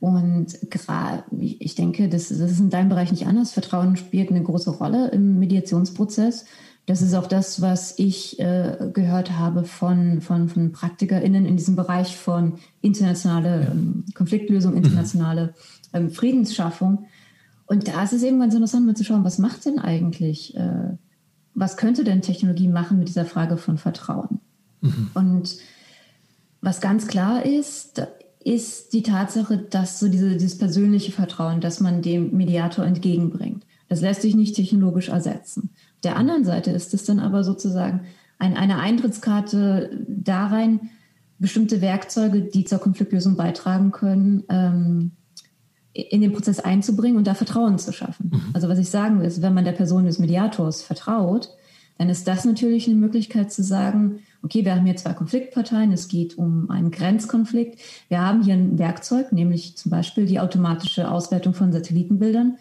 [0.00, 3.52] Und gerade, ich denke, das, das ist in deinem Bereich nicht anders.
[3.52, 6.44] Vertrauen spielt eine große Rolle im Mediationsprozess.
[6.86, 11.76] Das ist auch das, was ich äh, gehört habe von, von, von PraktikerInnen in diesem
[11.76, 13.70] Bereich von internationale ja.
[13.72, 14.78] ähm, Konfliktlösung, mhm.
[14.78, 15.54] internationale
[15.92, 17.06] ähm, Friedensschaffung.
[17.66, 20.96] Und da ist es eben ganz interessant, mal zu schauen, was macht denn eigentlich, äh,
[21.58, 24.40] was könnte denn Technologie machen mit dieser Frage von Vertrauen?
[24.80, 25.10] Mhm.
[25.14, 25.56] Und
[26.60, 28.02] was ganz klar ist,
[28.44, 34.00] ist die Tatsache, dass so diese, dieses persönliche Vertrauen, das man dem Mediator entgegenbringt, das
[34.00, 35.70] lässt sich nicht technologisch ersetzen.
[35.96, 38.02] Auf der anderen Seite ist es dann aber sozusagen
[38.38, 40.90] ein, eine Eintrittskarte da rein,
[41.38, 45.12] bestimmte Werkzeuge, die zur Konfliktlösung beitragen können, ähm,
[46.02, 48.30] in den Prozess einzubringen und da Vertrauen zu schaffen.
[48.32, 48.42] Mhm.
[48.52, 51.50] Also was ich sagen will, ist, wenn man der Person des Mediators vertraut,
[51.98, 56.06] dann ist das natürlich eine Möglichkeit zu sagen, okay, wir haben hier zwei Konfliktparteien, es
[56.06, 57.80] geht um einen Grenzkonflikt.
[58.08, 62.56] Wir haben hier ein Werkzeug, nämlich zum Beispiel die automatische Auswertung von Satellitenbildern.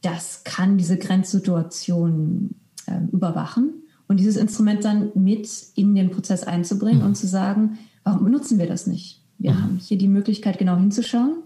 [0.00, 7.02] Das kann diese Grenzsituation äh, überwachen und dieses Instrument dann mit in den Prozess einzubringen
[7.02, 7.06] mhm.
[7.06, 9.20] und zu sagen, warum benutzen wir das nicht?
[9.38, 9.62] Wir mhm.
[9.62, 11.41] haben hier die Möglichkeit, genau hinzuschauen.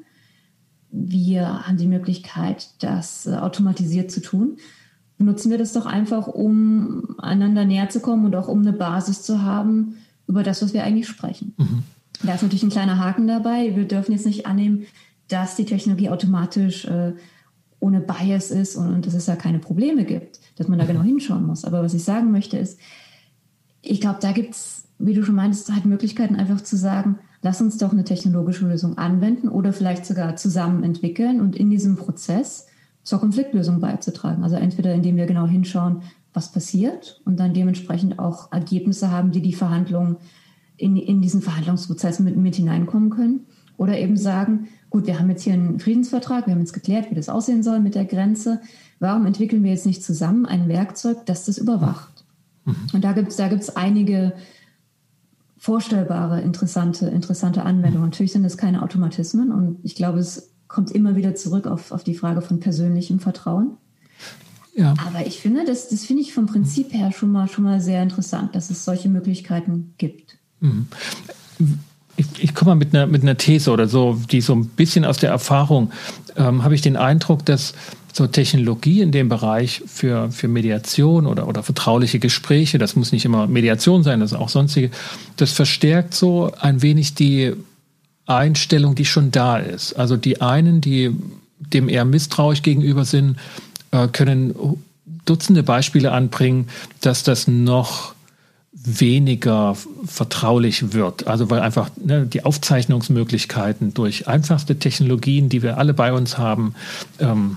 [0.98, 4.56] Wir haben die Möglichkeit, das äh, automatisiert zu tun
[5.18, 9.22] benutzen wir das doch einfach, um einander näher zu kommen und auch um eine Basis
[9.22, 11.54] zu haben über das, was wir eigentlich sprechen.
[11.56, 11.82] Mhm.
[12.22, 13.76] Da ist natürlich ein kleiner Haken dabei.
[13.76, 14.86] Wir dürfen jetzt nicht annehmen,
[15.28, 17.12] dass die Technologie automatisch äh,
[17.80, 20.88] ohne Bias ist und, und dass es da keine Probleme gibt, dass man da mhm.
[20.88, 21.64] genau hinschauen muss.
[21.64, 22.78] Aber was ich sagen möchte ist,
[23.82, 27.60] ich glaube, da gibt es, wie du schon meintest, halt Möglichkeiten einfach zu sagen, lass
[27.60, 32.66] uns doch eine technologische Lösung anwenden oder vielleicht sogar zusammen entwickeln und in diesem Prozess
[33.04, 34.42] zur Konfliktlösung beizutragen.
[34.42, 36.02] Also entweder indem wir genau hinschauen,
[36.34, 40.16] was passiert und dann dementsprechend auch Ergebnisse haben, die die Verhandlungen
[40.76, 43.46] in, in diesen Verhandlungsprozess mit, mit hineinkommen können.
[43.76, 47.14] Oder eben sagen, gut, wir haben jetzt hier einen Friedensvertrag, wir haben jetzt geklärt, wie
[47.14, 48.60] das aussehen soll mit der Grenze.
[48.98, 52.24] Warum entwickeln wir jetzt nicht zusammen ein Werkzeug, das das überwacht?
[52.64, 52.74] Mhm.
[52.92, 54.32] Und da gibt es da gibt's einige
[55.66, 58.08] vorstellbare, interessante, interessante Anwendungen.
[58.08, 62.04] Natürlich sind das keine Automatismen und ich glaube, es kommt immer wieder zurück auf, auf
[62.04, 63.76] die Frage von persönlichem Vertrauen.
[64.76, 64.94] Ja.
[65.04, 68.00] Aber ich finde, das, das finde ich vom Prinzip her schon mal, schon mal sehr
[68.00, 70.38] interessant, dass es solche Möglichkeiten gibt.
[70.60, 70.86] Mhm.
[72.16, 75.04] Ich, ich komme mal mit einer, mit einer These oder so, die so ein bisschen
[75.04, 75.90] aus der Erfahrung,
[76.36, 77.74] ähm, habe ich den Eindruck, dass
[78.16, 83.26] so Technologie in dem Bereich für, für Mediation oder, oder vertrauliche Gespräche, das muss nicht
[83.26, 84.90] immer Mediation sein, das ist auch sonstige,
[85.36, 87.52] das verstärkt so ein wenig die
[88.24, 89.92] Einstellung, die schon da ist.
[89.94, 91.14] Also die einen, die
[91.58, 93.36] dem eher misstrauisch gegenüber sind,
[93.90, 94.54] äh, können
[95.24, 96.68] Dutzende Beispiele anbringen,
[97.00, 98.14] dass das noch
[98.72, 101.26] weniger vertraulich wird.
[101.26, 106.74] Also weil einfach ne, die Aufzeichnungsmöglichkeiten durch einfachste Technologien, die wir alle bei uns haben,
[107.18, 107.56] ähm,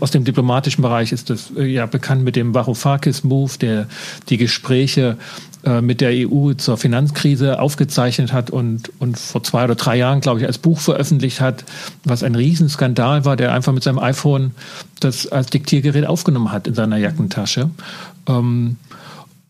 [0.00, 3.86] aus dem diplomatischen Bereich ist das äh, ja bekannt mit dem Varoufakis-Move, der
[4.28, 5.16] die Gespräche
[5.64, 10.20] äh, mit der EU zur Finanzkrise aufgezeichnet hat und, und vor zwei oder drei Jahren,
[10.20, 11.64] glaube ich, als Buch veröffentlicht hat,
[12.04, 14.52] was ein Riesenskandal war, der einfach mit seinem iPhone
[15.00, 17.70] das als Diktiergerät aufgenommen hat in seiner Jackentasche.
[18.28, 18.76] Ähm,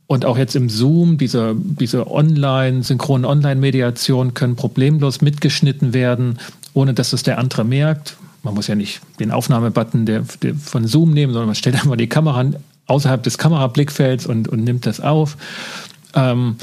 [0.06, 6.38] und auch jetzt im Zoom, diese, diese Online, synchronen Online-Mediation können problemlos mitgeschnitten werden,
[6.74, 8.16] ohne dass es der andere merkt.
[8.44, 11.96] Man muss ja nicht den Aufnahmebutton der, der von Zoom nehmen, sondern man stellt einfach
[11.96, 12.44] die Kamera
[12.86, 15.36] außerhalb des Kamerablickfelds und, und nimmt das auf.
[16.14, 16.56] Ähm,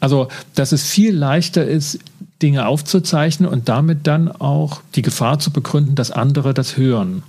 [0.00, 1.98] also, dass es viel leichter ist,
[2.42, 7.22] Dinge aufzuzeichnen und damit dann auch die Gefahr zu begründen, dass andere das hören.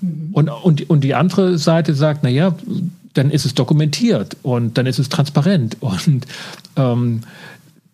[0.00, 0.28] Mhm.
[0.32, 2.54] Und, und, und die andere Seite sagt, na ja,
[3.14, 5.78] dann ist es dokumentiert und dann ist es transparent.
[5.80, 6.26] Und
[6.76, 7.22] ähm,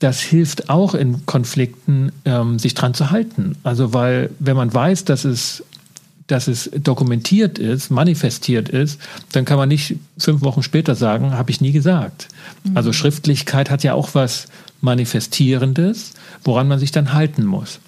[0.03, 3.57] das hilft auch in Konflikten, ähm, sich dran zu halten.
[3.63, 5.63] Also weil, wenn man weiß, dass es,
[6.27, 11.53] dass es dokumentiert ist, manifestiert ist, dann kann man nicht fünf Wochen später sagen, habe
[11.53, 12.29] ich nie gesagt.
[12.65, 12.77] Mhm.
[12.77, 14.47] Also Schriftlichkeit hat ja auch was
[14.81, 17.79] Manifestierendes, woran man sich dann halten muss.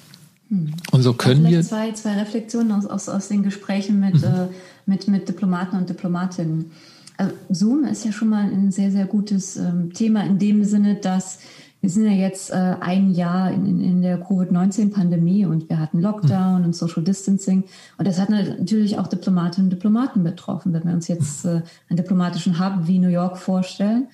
[0.51, 0.75] Mhm.
[0.93, 1.63] Und so können wir.
[1.63, 4.25] Zwei, zwei Reflexionen aus, aus, aus den Gesprächen mit, mhm.
[4.25, 4.49] äh,
[4.87, 6.71] mit, mit Diplomaten und Diplomatinnen.
[7.17, 10.97] Also Zoom ist ja schon mal ein sehr, sehr gutes ähm, Thema in dem Sinne,
[10.97, 11.39] dass
[11.85, 16.61] wir sind ja jetzt äh, ein Jahr in, in der Covid-19-Pandemie und wir hatten Lockdown
[16.61, 16.65] mhm.
[16.65, 17.65] und Social Distancing.
[17.99, 20.73] Und das hat natürlich auch Diplomatinnen und Diplomaten betroffen.
[20.73, 24.07] Wenn wir uns jetzt äh, einen diplomatischen Hub wie New York vorstellen,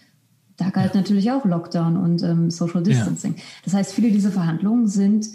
[0.57, 1.01] da galt ja.
[1.01, 3.37] natürlich auch Lockdown und ähm, Social Distancing.
[3.37, 3.43] Ja.
[3.63, 5.29] Das heißt, viele dieser Verhandlungen sind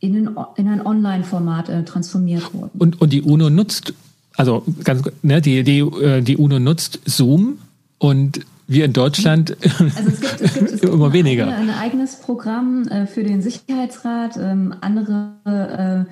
[0.00, 2.70] in ein, in ein Online-Format äh, transformiert worden.
[2.78, 3.92] Und, und die UNO nutzt
[4.38, 7.58] also ganz, ne, die, die, äh, die UNO nutzt Zoom
[7.98, 8.40] und
[8.72, 11.46] wir in Deutschland also es gibt, es gibt, es gibt immer weniger.
[11.46, 16.06] Ein, ein eigenes Programm äh, für den Sicherheitsrat, ähm, andere,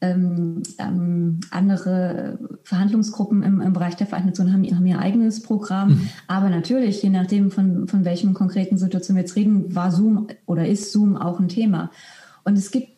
[0.00, 5.42] äh, ähm, ähm, andere Verhandlungsgruppen im, im Bereich der Vereinten Nationen haben, haben ihr eigenes
[5.42, 5.90] Programm.
[5.90, 6.08] Mhm.
[6.26, 10.66] Aber natürlich, je nachdem, von, von welchen konkreten Situationen wir jetzt reden, war Zoom oder
[10.68, 11.90] ist Zoom auch ein Thema.
[12.44, 12.88] Und es gibt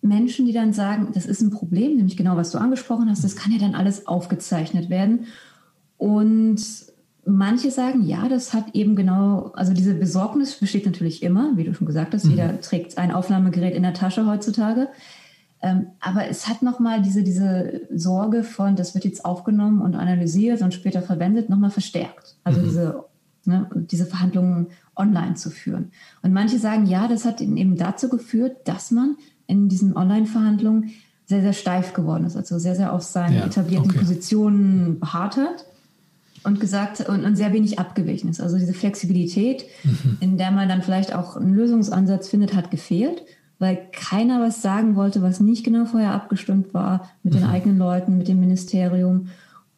[0.00, 3.36] Menschen, die dann sagen, das ist ein Problem, nämlich genau, was du angesprochen hast, das
[3.36, 5.26] kann ja dann alles aufgezeichnet werden.
[5.96, 6.60] Und
[7.28, 11.74] manche sagen, ja, das hat eben genau, also diese Besorgnis besteht natürlich immer, wie du
[11.74, 12.30] schon gesagt hast, mhm.
[12.32, 14.88] jeder trägt ein Aufnahmegerät in der Tasche heutzutage.
[15.60, 20.62] Ähm, aber es hat nochmal diese, diese Sorge von, das wird jetzt aufgenommen und analysiert
[20.62, 22.36] und später verwendet, nochmal verstärkt.
[22.44, 22.64] Also mhm.
[22.64, 23.04] diese,
[23.44, 25.90] ne, diese Verhandlungen online zu führen.
[26.22, 30.90] Und manche sagen, ja, das hat eben dazu geführt, dass man in diesen Online-Verhandlungen
[31.26, 33.98] sehr, sehr steif geworden ist, also sehr, sehr auf seinen ja, etablierten okay.
[33.98, 35.66] Positionen beharrt hat
[36.48, 38.40] und gesagt und, und, sehr wenig abgewichen ist.
[38.40, 40.16] Also diese Flexibilität, mhm.
[40.20, 43.22] in der man dann vielleicht auch einen Lösungsansatz findet, hat gefehlt,
[43.58, 47.38] weil keiner was sagen wollte, was nicht genau vorher abgestimmt war mit mhm.
[47.38, 49.28] den eigenen Leuten, mit dem Ministerium,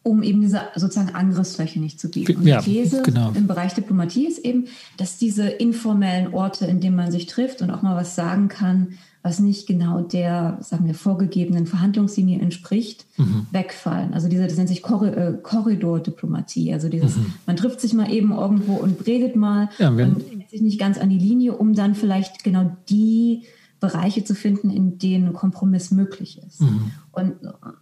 [0.03, 2.37] um eben diese sozusagen Angriffsfläche nicht zu bieten.
[2.37, 3.31] Und ja, die These genau.
[3.35, 4.65] im Bereich Diplomatie ist eben,
[4.97, 8.97] dass diese informellen Orte, in denen man sich trifft und auch mal was sagen kann,
[9.23, 13.45] was nicht genau der, sagen wir, vorgegebenen Verhandlungslinie entspricht, mhm.
[13.51, 14.13] wegfallen.
[14.13, 16.73] Also diese, das nennt sich äh, Korridordiplomatie.
[16.73, 17.33] Also dieses, mhm.
[17.45, 20.97] man trifft sich mal eben irgendwo und redet mal ja, und hält sich nicht ganz
[20.97, 23.43] an die Linie, um dann vielleicht genau die
[23.79, 26.61] Bereiche zu finden, in denen Kompromiss möglich ist.
[26.61, 26.91] Mhm.
[27.11, 27.33] Und,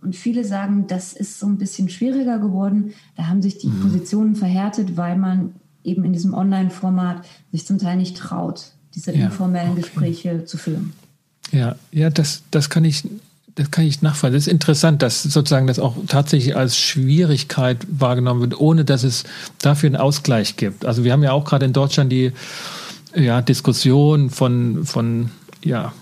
[0.01, 2.93] und viele sagen, das ist so ein bisschen schwieriger geworden.
[3.15, 3.81] Da haben sich die mhm.
[3.81, 9.25] Positionen verhärtet, weil man eben in diesem Online-Format sich zum Teil nicht traut, diese ja,
[9.25, 9.81] informellen okay.
[9.81, 10.93] Gespräche zu führen.
[11.51, 13.03] Ja, ja, das, das kann ich,
[13.55, 14.35] das kann ich nachvollziehen.
[14.35, 19.23] Das ist interessant, dass sozusagen das auch tatsächlich als Schwierigkeit wahrgenommen wird, ohne dass es
[19.59, 20.85] dafür einen Ausgleich gibt.
[20.85, 22.31] Also wir haben ja auch gerade in Deutschland die
[23.15, 25.31] ja, Diskussion von, von
[25.63, 25.93] ja,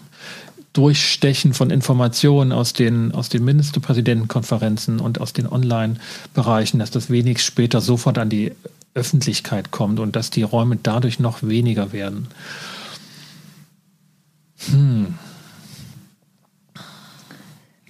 [0.73, 7.41] Durchstechen von Informationen aus den, aus den Ministerpräsidentenkonferenzen und aus den Online-Bereichen, dass das wenig
[7.41, 8.51] später sofort an die
[8.93, 12.27] Öffentlichkeit kommt und dass die Räume dadurch noch weniger werden.
[14.69, 15.15] Hm.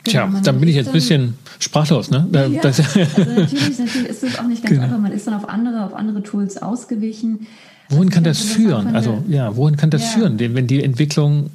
[0.08, 2.28] Tja, genau, dann bin ich jetzt ein bisschen sprachlos, ne?
[2.32, 4.84] Ja, also natürlich, natürlich ist es auch nicht ganz genau.
[4.84, 5.00] einfach.
[5.00, 7.48] Man ist dann auf andere, auf andere Tools ausgewichen.
[7.90, 8.96] Wohin kann das führen?
[8.96, 10.10] Also ja, wohin kann das ja.
[10.10, 11.52] führen, wenn die Entwicklung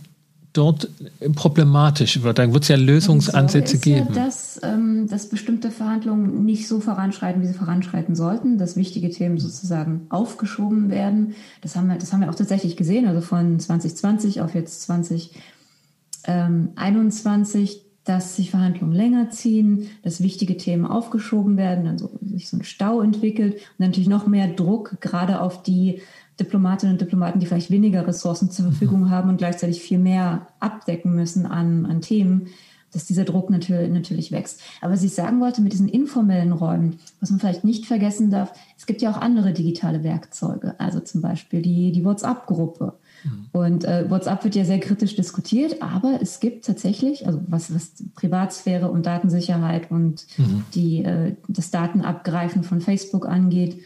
[0.53, 0.89] dort
[1.35, 2.39] problematisch wird.
[2.39, 4.09] Da wird es ja Lösungsansätze ist geben.
[4.15, 9.09] Ja, dass, ähm, dass bestimmte Verhandlungen nicht so voranschreiten, wie sie voranschreiten sollten, dass wichtige
[9.11, 11.35] Themen sozusagen aufgeschoben werden.
[11.63, 17.82] Das haben wir, das haben wir auch tatsächlich gesehen, also von 2020 auf jetzt 2021,
[18.05, 22.65] dass sich Verhandlungen länger ziehen, dass wichtige Themen aufgeschoben werden, dann so, sich so ein
[22.65, 26.01] Stau entwickelt und natürlich noch mehr Druck gerade auf die
[26.41, 31.15] Diplomatinnen und Diplomaten, die vielleicht weniger Ressourcen zur Verfügung haben und gleichzeitig viel mehr abdecken
[31.15, 32.49] müssen an, an Themen,
[32.93, 34.61] dass dieser Druck natürlich, natürlich wächst.
[34.81, 38.53] Aber was ich sagen wollte mit diesen informellen Räumen, was man vielleicht nicht vergessen darf,
[38.77, 42.95] es gibt ja auch andere digitale Werkzeuge, also zum Beispiel die, die WhatsApp-Gruppe.
[43.25, 43.47] Mhm.
[43.53, 47.93] Und äh, WhatsApp wird ja sehr kritisch diskutiert, aber es gibt tatsächlich, also was, was
[48.15, 50.65] Privatsphäre und Datensicherheit und mhm.
[50.75, 53.79] die, äh, das Datenabgreifen von Facebook angeht,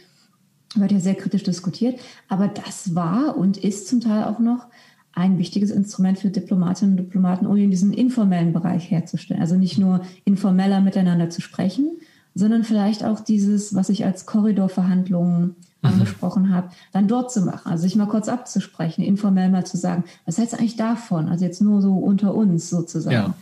[0.75, 1.99] wird ja sehr kritisch diskutiert.
[2.27, 4.67] Aber das war und ist zum Teil auch noch
[5.13, 9.41] ein wichtiges Instrument für Diplomatinnen und Diplomaten, um in diesen informellen Bereich herzustellen.
[9.41, 11.97] Also nicht nur informeller miteinander zu sprechen,
[12.35, 15.55] sondern vielleicht auch dieses, was ich als Korridorverhandlungen.
[15.87, 17.71] Angesprochen habe, dann dort zu machen.
[17.71, 21.29] Also sich mal kurz abzusprechen, informell mal zu sagen, was hältst du eigentlich davon?
[21.29, 23.15] Also jetzt nur so unter uns sozusagen.
[23.15, 23.33] Ja.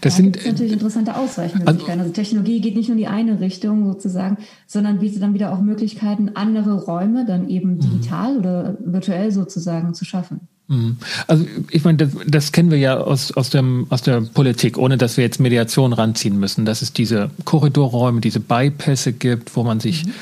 [0.00, 1.90] Das da sind natürlich interessante Ausweichmöglichkeiten.
[1.90, 5.52] Also, also Technologie geht nicht nur in die eine Richtung sozusagen, sondern bietet dann wieder
[5.52, 7.80] auch Möglichkeiten, andere Räume dann eben mhm.
[7.80, 8.38] digital mhm.
[8.38, 10.40] oder virtuell sozusagen zu schaffen.
[10.68, 10.98] Mhm.
[11.26, 14.98] Also ich meine, das, das, kennen wir ja aus, aus, dem, aus der Politik, ohne
[14.98, 19.80] dass wir jetzt Mediation ranziehen müssen, dass es diese Korridorräume, diese Bypässe gibt, wo man
[19.80, 20.12] sich mhm.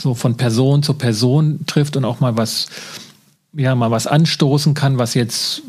[0.00, 2.68] So von Person zu Person trifft und auch mal was,
[3.52, 5.62] ja, mal was anstoßen kann, was jetzt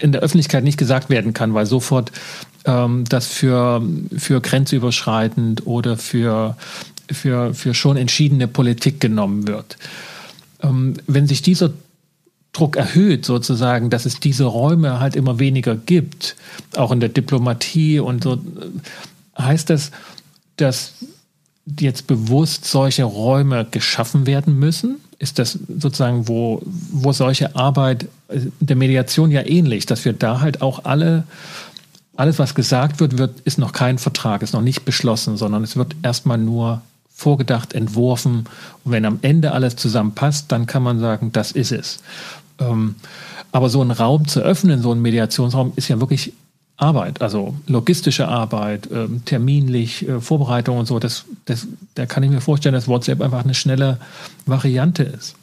[0.00, 2.12] in der Öffentlichkeit nicht gesagt werden kann, weil sofort
[2.64, 3.82] ähm, das für,
[4.16, 6.56] für grenzüberschreitend oder für,
[7.10, 9.76] für, für schon entschiedene Politik genommen wird.
[10.62, 11.70] Ähm, wenn sich dieser
[12.52, 16.36] Druck erhöht, sozusagen, dass es diese Räume halt immer weniger gibt,
[16.74, 18.38] auch in der Diplomatie und so,
[19.38, 19.90] heißt das,
[20.56, 20.94] dass
[21.80, 24.96] jetzt bewusst solche Räume geschaffen werden müssen?
[25.18, 28.06] Ist das sozusagen, wo, wo solche Arbeit
[28.60, 31.24] der Mediation ja ähnlich, dass wir da halt auch alle,
[32.16, 35.76] alles, was gesagt wird, wird, ist noch kein Vertrag, ist noch nicht beschlossen, sondern es
[35.76, 36.82] wird erstmal nur
[37.14, 38.46] vorgedacht, entworfen.
[38.84, 42.00] Und wenn am Ende alles zusammenpasst, dann kann man sagen, das ist es.
[42.58, 42.96] Ähm,
[43.52, 46.34] aber so einen Raum zu öffnen, so einen Mediationsraum, ist ja wirklich
[46.76, 50.98] Arbeit, also logistische Arbeit, ähm, terminlich, äh, Vorbereitung und so.
[50.98, 53.98] Das, das, da kann ich mir vorstellen, dass WhatsApp einfach eine schnelle
[54.44, 55.36] Variante ist.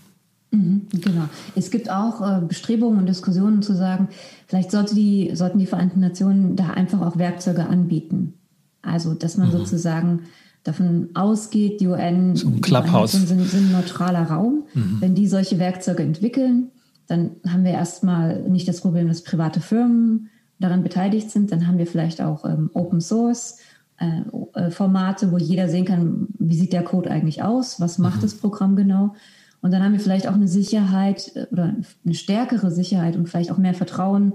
[0.52, 1.28] Mhm, genau.
[1.56, 4.10] Es gibt auch äh, Bestrebungen und Diskussionen zu sagen,
[4.46, 8.36] vielleicht sollte die, sollten die Vereinten Nationen da einfach auch Werkzeuge anbieten.
[8.84, 9.54] Also, dass man mhm.
[9.54, 10.19] sozusagen
[10.63, 14.65] davon ausgeht, die UN so ein sind, sind, ein neutraler Raum.
[14.76, 14.98] Mhm.
[15.00, 16.69] Wenn die solche Werkzeuge entwickeln,
[17.08, 20.30] dann haben wir erstmal nicht das Problem, dass private Firmen
[20.63, 21.52] daran beteiligt sind.
[21.52, 23.58] Dann haben wir vielleicht auch ähm, Open Source
[23.97, 24.21] äh,
[24.60, 28.21] äh, Formate, wo jeder sehen kann, wie sieht der Code eigentlich aus, was macht mhm.
[28.21, 29.13] das Programm genau.
[29.62, 33.52] Und dann haben wir vielleicht auch eine Sicherheit äh, oder eine stärkere Sicherheit und vielleicht
[33.52, 34.34] auch mehr Vertrauen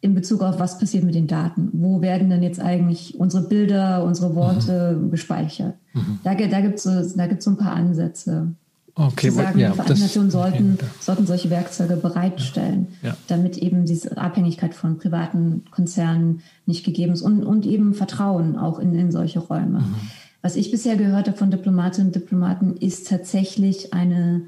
[0.00, 1.70] in Bezug auf, was passiert mit den Daten.
[1.72, 5.10] Wo werden denn jetzt eigentlich unsere Bilder, unsere Worte mhm.
[5.10, 5.74] gespeichert?
[5.92, 6.20] Mhm.
[6.22, 8.54] Da, da gibt es so, da gibt's so ein paar Ansätze.
[8.98, 13.16] Okay, sagen, ja, Vereinten Nationen sollten, sollten solche Werkzeuge bereitstellen, ja, ja.
[13.28, 18.80] damit eben diese Abhängigkeit von privaten Konzernen nicht gegeben ist und, und eben Vertrauen auch
[18.80, 19.80] in, in solche Räume.
[19.80, 19.94] Mhm.
[20.42, 24.42] Was ich bisher gehört habe von Diplomatinnen und Diplomaten, ist tatsächlich eine,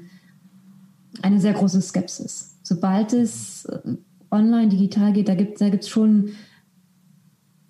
[1.21, 2.57] eine sehr große Skepsis.
[2.61, 3.95] Sobald es äh,
[4.31, 6.31] online, digital geht, da gibt es da schon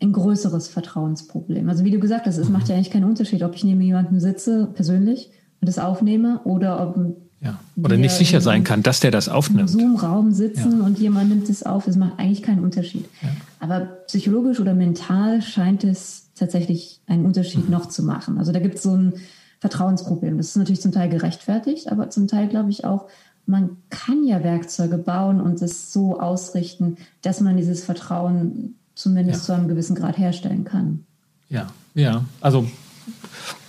[0.01, 1.69] ein größeres Vertrauensproblem.
[1.69, 4.19] Also wie du gesagt hast, es macht ja eigentlich keinen Unterschied, ob ich neben jemandem
[4.19, 5.29] sitze, persönlich,
[5.61, 6.97] das aufnehme oder ob
[7.43, 7.59] ja.
[7.75, 9.61] Oder nicht sicher sein kann, dass der das aufnimmt.
[9.61, 10.85] Im Zoom-Raum sitzen ja.
[10.85, 13.05] und jemand nimmt es auf, das macht eigentlich keinen Unterschied.
[13.23, 13.29] Ja.
[13.59, 17.71] Aber psychologisch oder mental scheint es tatsächlich einen Unterschied mhm.
[17.71, 18.37] noch zu machen.
[18.37, 19.13] Also da gibt es so ein
[19.59, 20.37] Vertrauensproblem.
[20.37, 23.07] Das ist natürlich zum Teil gerechtfertigt, aber zum Teil glaube ich auch,
[23.47, 29.53] man kann ja Werkzeuge bauen und es so ausrichten, dass man dieses Vertrauen zumindest zu
[29.53, 31.05] einem gewissen Grad herstellen kann.
[31.49, 32.23] Ja, ja.
[32.39, 32.67] Also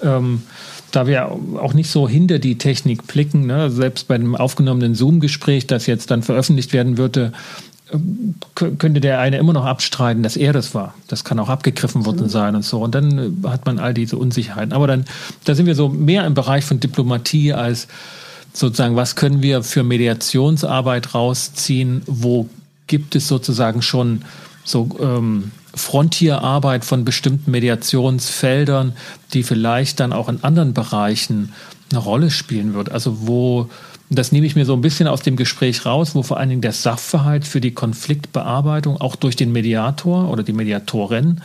[0.03, 0.43] ähm,
[0.91, 5.67] da wir auch nicht so hinter die Technik blicken, ne, selbst bei dem aufgenommenen Zoom-Gespräch,
[5.67, 7.33] das jetzt dann veröffentlicht werden würde,
[7.93, 10.95] ähm, könnte der eine immer noch abstreiten, dass er das war.
[11.09, 12.81] Das kann auch abgegriffen worden sein und so.
[12.81, 14.73] Und dann äh, hat man all diese Unsicherheiten.
[14.73, 15.05] Aber dann,
[15.45, 17.89] da sind wir so mehr im Bereich von Diplomatie als
[18.53, 22.03] sozusagen, was können wir für Mediationsarbeit rausziehen?
[22.07, 22.49] Wo
[22.87, 24.23] gibt es sozusagen schon
[24.65, 28.95] so ähm, Frontierarbeit von bestimmten Mediationsfeldern,
[29.33, 31.53] die vielleicht dann auch in anderen Bereichen
[31.91, 32.91] eine Rolle spielen wird.
[32.91, 33.69] Also wo
[34.15, 36.61] das nehme ich mir so ein bisschen aus dem Gespräch raus, wo vor allen Dingen
[36.61, 41.41] der Sachverhalt für die Konfliktbearbeitung auch durch den Mediator oder die Mediatorin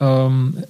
[0.00, 0.64] ähm,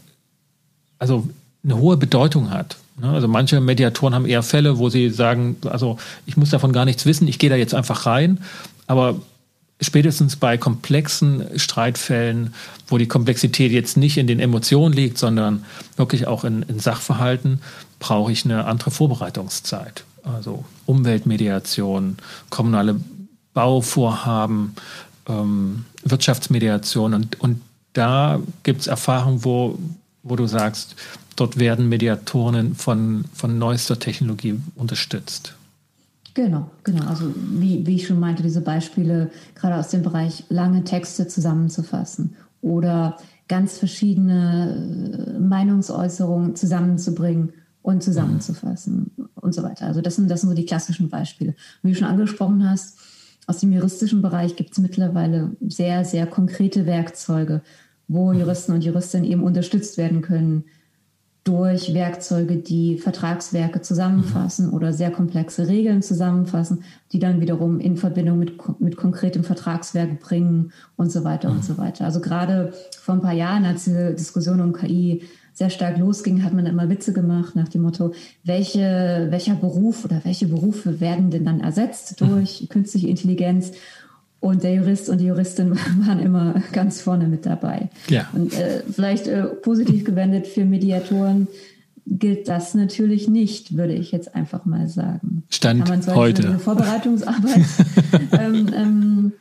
[0.98, 1.28] also
[1.64, 2.76] eine hohe Bedeutung hat.
[3.00, 3.08] Ne?
[3.08, 7.06] Also manche Mediatoren haben eher Fälle, wo sie sagen, also ich muss davon gar nichts
[7.06, 8.38] wissen, ich gehe da jetzt einfach rein.
[8.86, 9.16] Aber
[9.80, 12.54] spätestens bei komplexen Streitfällen,
[12.86, 15.64] wo die Komplexität jetzt nicht in den Emotionen liegt, sondern
[15.96, 17.60] wirklich auch in, in Sachverhalten,
[17.98, 20.04] brauche ich eine andere Vorbereitungszeit.
[20.22, 22.18] Also Umweltmediation,
[22.50, 22.96] kommunale
[23.54, 24.74] Bauvorhaben,
[25.28, 27.60] ähm, Wirtschaftsmediation und, und
[27.92, 29.78] da gibt es Erfahrungen, wo,
[30.22, 30.94] wo du sagst,
[31.36, 35.54] dort werden Mediatoren von, von neuester Technologie unterstützt.
[36.34, 37.06] Genau, genau.
[37.06, 42.36] Also wie, wie ich schon meinte, diese Beispiele gerade aus dem Bereich lange Texte zusammenzufassen
[42.62, 43.16] oder
[43.48, 47.52] ganz verschiedene äh, Meinungsäußerungen zusammenzubringen
[47.82, 49.28] und zusammenzufassen mhm.
[49.34, 49.86] und so weiter.
[49.86, 51.50] Also das sind, das sind so die klassischen Beispiele.
[51.50, 52.98] Und wie du schon angesprochen hast,
[53.46, 57.62] aus dem juristischen Bereich gibt es mittlerweile sehr, sehr konkrete Werkzeuge,
[58.06, 58.40] wo mhm.
[58.40, 60.64] Juristen und Juristinnen eben unterstützt werden können,
[61.50, 64.74] durch Werkzeuge, die Vertragswerke zusammenfassen mhm.
[64.74, 70.72] oder sehr komplexe Regeln zusammenfassen, die dann wiederum in Verbindung mit, mit konkretem Vertragswerk bringen
[70.96, 71.56] und so weiter mhm.
[71.56, 72.04] und so weiter.
[72.04, 75.22] Also gerade vor ein paar Jahren, als diese Diskussion um KI
[75.52, 80.20] sehr stark losging, hat man immer Witze gemacht nach dem Motto, welche, welcher Beruf oder
[80.22, 82.28] welche Berufe werden denn dann ersetzt mhm.
[82.28, 83.72] durch künstliche Intelligenz?
[84.40, 85.76] Und der Jurist und die Juristin
[86.06, 87.90] waren immer ganz vorne mit dabei.
[88.08, 88.28] Ja.
[88.32, 91.46] Und äh, vielleicht äh, positiv gewendet für Mediatoren
[92.06, 95.44] gilt das natürlich nicht, würde ich jetzt einfach mal sagen.
[95.50, 96.48] Stand Kann man heute.
[96.48, 97.64] Eine Vorbereitungsarbeit
[98.32, 99.32] ähm, ähm,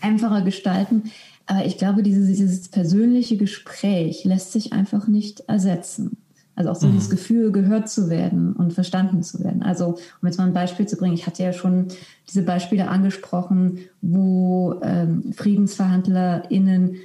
[0.00, 1.10] einfacher gestalten.
[1.46, 6.16] Aber ich glaube, dieses, dieses persönliche Gespräch lässt sich einfach nicht ersetzen.
[6.56, 6.92] Also auch so mhm.
[6.92, 9.62] dieses Gefühl, gehört zu werden und verstanden zu werden.
[9.62, 11.88] Also, um jetzt mal ein Beispiel zu bringen, ich hatte ja schon
[12.28, 16.96] diese Beispiele angesprochen, wo ähm, FriedensverhandlerInnen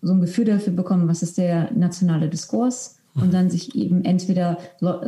[0.00, 4.58] so ein Gefühl dafür bekommen, was ist der nationale Diskurs und dann sich eben entweder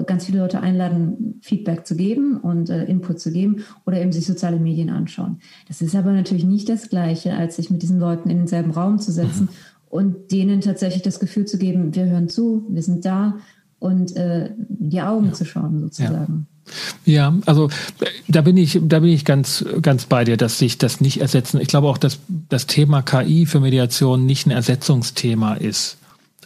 [0.07, 4.27] ganz viele Leute einladen, Feedback zu geben und äh, Input zu geben oder eben sich
[4.27, 5.39] soziale Medien anschauen.
[5.69, 8.99] Das ist aber natürlich nicht das Gleiche, als sich mit diesen Leuten in denselben Raum
[8.99, 9.49] zu setzen mhm.
[9.89, 13.39] und denen tatsächlich das Gefühl zu geben, wir hören zu, wir sind da
[13.85, 15.33] und äh, die Augen ja.
[15.35, 16.47] zu schauen sozusagen.
[17.05, 17.31] Ja.
[17.31, 17.35] ja.
[17.45, 17.69] also
[18.29, 21.61] da bin ich, da bin ich ganz, ganz bei dir, dass sich das nicht ersetzen.
[21.61, 22.19] Ich glaube auch, dass
[22.49, 25.99] das Thema KI für Mediation nicht ein Ersetzungsthema ist.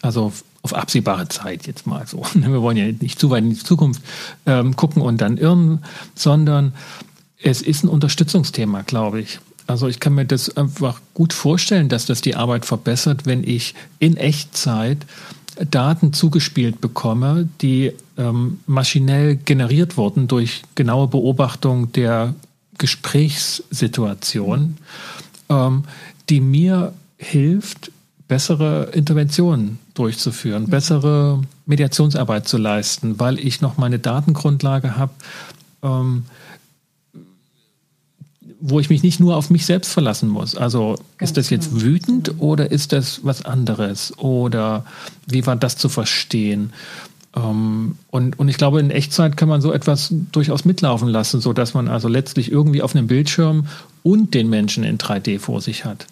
[0.02, 0.32] Also
[0.62, 2.24] auf absehbare Zeit jetzt mal so.
[2.34, 4.02] Wir wollen ja nicht zu weit in die Zukunft
[4.44, 5.84] ähm, gucken und dann irren,
[6.16, 6.72] sondern
[7.40, 9.38] es ist ein Unterstützungsthema, glaube ich.
[9.68, 13.76] Also ich kann mir das einfach gut vorstellen, dass das die Arbeit verbessert, wenn ich
[14.00, 15.06] in Echtzeit
[15.70, 22.34] Daten zugespielt bekomme, die ähm, maschinell generiert wurden durch genaue Beobachtung der
[22.78, 24.76] Gesprächssituation,
[25.48, 25.84] ähm,
[26.28, 27.90] die mir hilft,
[28.28, 30.70] bessere Interventionen durchzuführen, mhm.
[30.70, 35.12] bessere Mediationsarbeit zu leisten, weil ich noch meine Datengrundlage habe,
[35.82, 36.24] ähm,
[38.60, 40.56] wo ich mich nicht nur auf mich selbst verlassen muss.
[40.56, 41.82] Also Ganz ist das jetzt genau.
[41.82, 44.16] wütend oder ist das was anderes?
[44.18, 44.84] Oder
[45.26, 46.72] wie war das zu verstehen?
[47.36, 51.74] Ähm, und, und ich glaube, in Echtzeit kann man so etwas durchaus mitlaufen lassen, sodass
[51.74, 53.66] man also letztlich irgendwie auf einem Bildschirm
[54.02, 56.06] und den Menschen in 3D vor sich hat.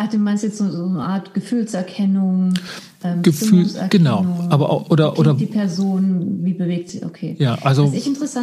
[0.00, 2.54] Ach, du meinst jetzt so, so eine Art Gefühlserkennung,
[3.02, 7.02] ähm, Gefühl, genau, aber auch, oder oder die Person, wie bewegt sie?
[7.02, 7.34] Okay.
[7.40, 7.92] Ja, also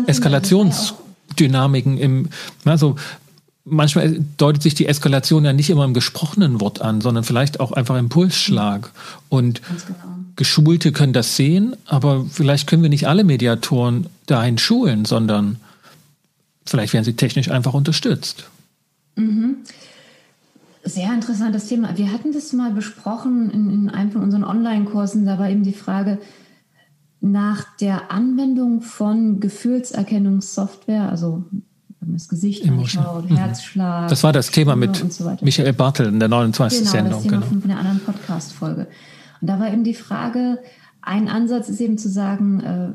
[0.06, 2.28] Eskalationsdynamiken im,
[2.66, 2.98] also
[3.66, 7.72] manchmal deutet sich die Eskalation ja nicht immer im gesprochenen Wort an, sondern vielleicht auch
[7.72, 8.92] einfach im Pulsschlag.
[9.28, 10.16] Und genau.
[10.36, 15.58] Geschulte können das sehen, aber vielleicht können wir nicht alle Mediatoren dahin schulen, sondern
[16.66, 18.46] vielleicht werden sie technisch einfach unterstützt.
[19.16, 19.58] Mhm.
[20.84, 21.98] Sehr interessantes Thema.
[21.98, 25.26] Wir hatten das mal besprochen in, in einem von unseren Online-Kursen.
[25.26, 26.20] Da war eben die Frage
[27.22, 31.46] nach der Anwendung von Gefühlserkennungssoftware, also
[32.06, 33.36] wenn man das Gesicht anschaut, mhm.
[33.36, 34.10] Herzschlag.
[34.10, 36.80] Das war das Thema mit so Michael Bartel in der 29.
[36.80, 37.14] Genau, Sendung.
[37.14, 37.62] Das Thema genau.
[37.62, 38.88] von der anderen Podcast-Folge.
[39.42, 40.60] Und da war eben die Frage,
[41.02, 42.90] ein Ansatz ist eben zu sagen, äh,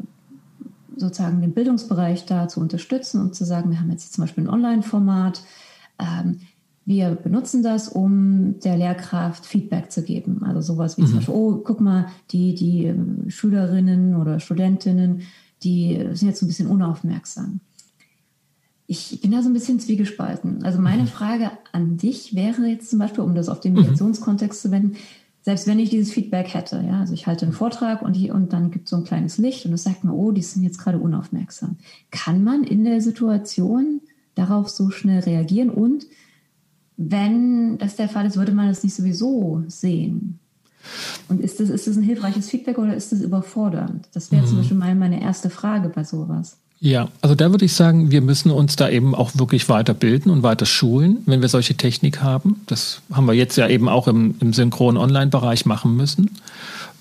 [0.96, 4.50] sozusagen den Bildungsbereich da zu unterstützen und zu sagen, wir haben jetzt zum Beispiel ein
[4.50, 5.42] Online-Format,
[5.98, 6.40] ähm,
[6.86, 10.42] wir benutzen das, um der Lehrkraft Feedback zu geben.
[10.44, 11.06] Also sowas wie mhm.
[11.06, 15.22] zum Beispiel, oh, guck mal, die, die ähm, Schülerinnen oder Studentinnen,
[15.62, 17.60] die sind jetzt ein bisschen unaufmerksam.
[18.92, 20.64] Ich bin da so ein bisschen zwiegespalten.
[20.64, 21.06] Also meine mhm.
[21.06, 23.82] Frage an dich wäre jetzt zum Beispiel, um das auf den mhm.
[23.82, 24.96] Mediationskontext zu wenden,
[25.42, 28.52] selbst wenn ich dieses Feedback hätte, ja, also ich halte einen Vortrag und, die, und
[28.52, 30.78] dann gibt es so ein kleines Licht und es sagt mir, oh, die sind jetzt
[30.78, 31.76] gerade unaufmerksam.
[32.10, 34.00] Kann man in der Situation
[34.34, 35.70] darauf so schnell reagieren?
[35.70, 36.06] Und
[36.96, 40.40] wenn das der Fall ist, würde man das nicht sowieso sehen?
[41.28, 44.08] Und ist das, ist das ein hilfreiches Feedback oder ist das überfordernd?
[44.14, 44.48] Das wäre mhm.
[44.48, 46.58] zum Beispiel mal meine erste Frage bei sowas.
[46.82, 50.42] Ja, also da würde ich sagen, wir müssen uns da eben auch wirklich weiterbilden und
[50.42, 52.62] weiter schulen, wenn wir solche Technik haben.
[52.66, 56.30] Das haben wir jetzt ja eben auch im, im Synchron-Online-Bereich machen müssen.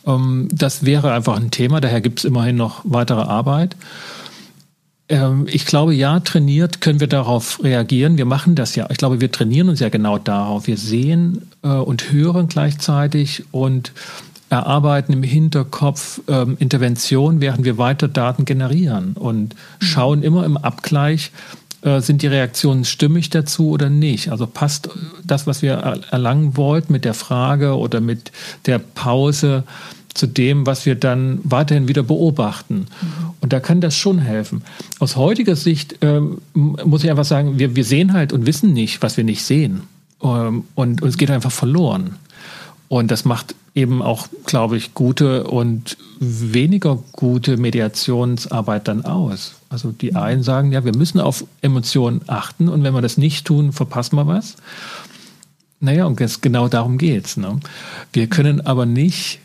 [0.06, 3.78] Ähm, das wäre einfach ein Thema, daher gibt es immerhin noch weitere Arbeit.
[5.08, 8.18] Ähm, ich glaube, ja, trainiert können wir darauf reagieren.
[8.18, 8.88] Wir machen das ja.
[8.92, 10.68] Ich glaube, wir trainieren uns ja genau darauf.
[10.68, 13.94] Wir sehen äh, und hören gleichzeitig und
[14.50, 21.32] erarbeiten im Hinterkopf ähm, Intervention, während wir weiter Daten generieren und schauen immer im Abgleich,
[21.82, 24.32] äh, sind die Reaktionen stimmig dazu oder nicht?
[24.32, 24.89] Also passt
[25.24, 25.74] das, was wir
[26.12, 28.32] erlangen wollten mit der Frage oder mit
[28.66, 29.64] der Pause
[30.14, 32.88] zu dem, was wir dann weiterhin wieder beobachten.
[33.39, 34.64] Und da kann das schon helfen.
[35.00, 39.02] Aus heutiger Sicht ähm, muss ich einfach sagen, wir, wir sehen halt und wissen nicht,
[39.02, 39.84] was wir nicht sehen.
[40.22, 42.16] Ähm, und, und es geht einfach verloren.
[42.90, 49.54] Und das macht eben auch, glaube ich, gute und weniger gute Mediationsarbeit dann aus.
[49.70, 50.18] Also die mhm.
[50.18, 54.16] einen sagen, ja, wir müssen auf Emotionen achten und wenn wir das nicht tun, verpassen
[54.18, 54.58] wir was.
[55.80, 57.38] Naja, und es, genau darum geht's.
[57.38, 57.60] Ne?
[58.12, 59.40] Wir können aber nicht,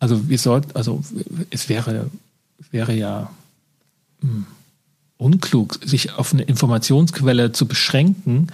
[0.00, 1.02] also wir sollten, also
[1.50, 2.10] es wäre,
[2.72, 3.30] wäre ja
[4.20, 4.46] mh, hm,
[5.16, 8.48] unklug, sich auf eine Informationsquelle zu beschränken,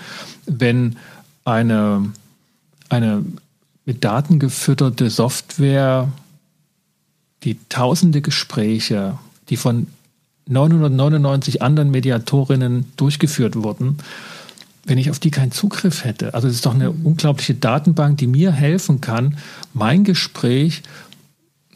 [0.44, 0.96] wenn
[1.44, 2.12] eine,
[2.90, 3.24] eine
[3.88, 6.12] mit Daten gefütterte Software,
[7.42, 9.16] die tausende Gespräche,
[9.48, 9.86] die von
[10.46, 13.96] 999 anderen Mediatorinnen durchgeführt wurden,
[14.84, 16.34] wenn ich auf die keinen Zugriff hätte.
[16.34, 19.38] Also es ist doch eine unglaubliche Datenbank, die mir helfen kann,
[19.72, 20.82] mein Gespräch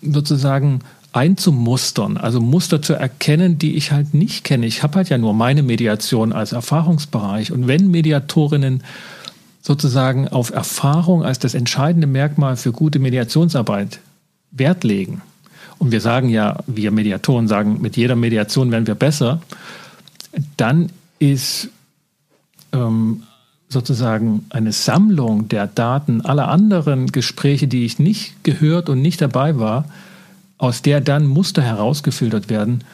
[0.03, 0.81] sozusagen
[1.15, 4.67] einzumustern, also Muster zu erkennen, die ich halt nicht kenne.
[4.67, 7.53] Ich habe halt ja nur meine Mediation als Erfahrungsbereich.
[7.53, 8.83] Und wenn Mediatorinnen
[9.63, 14.01] sozusagen auf Erfahrung als das entscheidende Merkmal für gute Mediationsarbeit
[14.51, 15.23] Wert legen,
[15.83, 19.43] und wir sagen ja, wir Mediatoren sagen, mit jeder Mediation werden wir besser,
[20.57, 21.71] dann ist
[22.73, 23.25] ähm,
[23.69, 29.59] sozusagen eine Sammlung der Daten aller anderen Gespräche, die ich nicht gehört und nicht dabei
[29.59, 29.87] war,
[30.57, 32.85] aus der dann Muster herausgefiltert werden,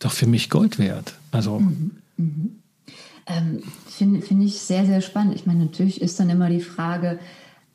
[0.00, 1.14] doch für mich Gold wert.
[1.30, 1.92] Also mhm.
[2.18, 2.50] Mhm.
[3.26, 3.62] Ähm,
[3.94, 5.34] Finde find ich sehr, sehr spannend.
[5.34, 7.18] Ich meine, natürlich ist dann immer die Frage,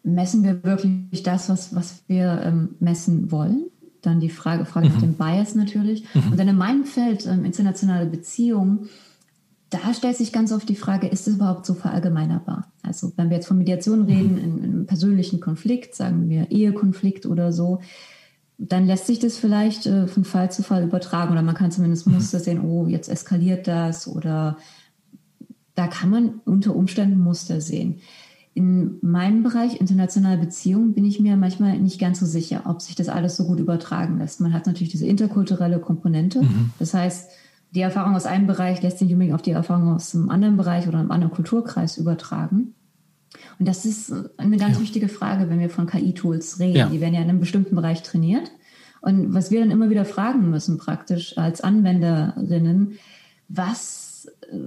[0.03, 3.65] messen wir wirklich das, was, was wir ähm, messen wollen?
[4.01, 4.93] Dann die Frage, Frage mhm.
[4.93, 6.03] nach dem Bias natürlich.
[6.13, 6.31] Mhm.
[6.31, 8.89] Und dann in meinem Feld ähm, internationale Beziehungen,
[9.69, 12.71] da stellt sich ganz oft die Frage, ist es überhaupt so verallgemeinerbar?
[12.81, 14.37] Also wenn wir jetzt von Mediation reden, mhm.
[14.37, 17.79] in, in einem persönlichen Konflikt, sagen wir Ehekonflikt oder so,
[18.57, 22.07] dann lässt sich das vielleicht äh, von Fall zu Fall übertragen oder man kann zumindest
[22.07, 22.15] mhm.
[22.15, 24.57] Muster sehen, oh, jetzt eskaliert das oder
[25.79, 28.01] da kann man unter Umständen Muster sehen.
[28.53, 32.95] In meinem Bereich internationale Beziehungen bin ich mir manchmal nicht ganz so sicher, ob sich
[32.95, 34.41] das alles so gut übertragen lässt.
[34.41, 36.41] Man hat natürlich diese interkulturelle Komponente.
[36.41, 36.71] Mhm.
[36.79, 37.31] Das heißt,
[37.71, 40.57] die Erfahrung aus einem Bereich lässt sich nicht unbedingt auf die Erfahrung aus einem anderen
[40.57, 42.73] Bereich oder einem anderen Kulturkreis übertragen.
[43.57, 44.81] Und das ist eine ganz ja.
[44.81, 46.75] wichtige Frage, wenn wir von KI-Tools reden.
[46.75, 46.89] Ja.
[46.89, 48.51] Die werden ja in einem bestimmten Bereich trainiert.
[48.99, 52.99] Und was wir dann immer wieder fragen müssen, praktisch als Anwenderinnen,
[53.47, 54.57] was äh,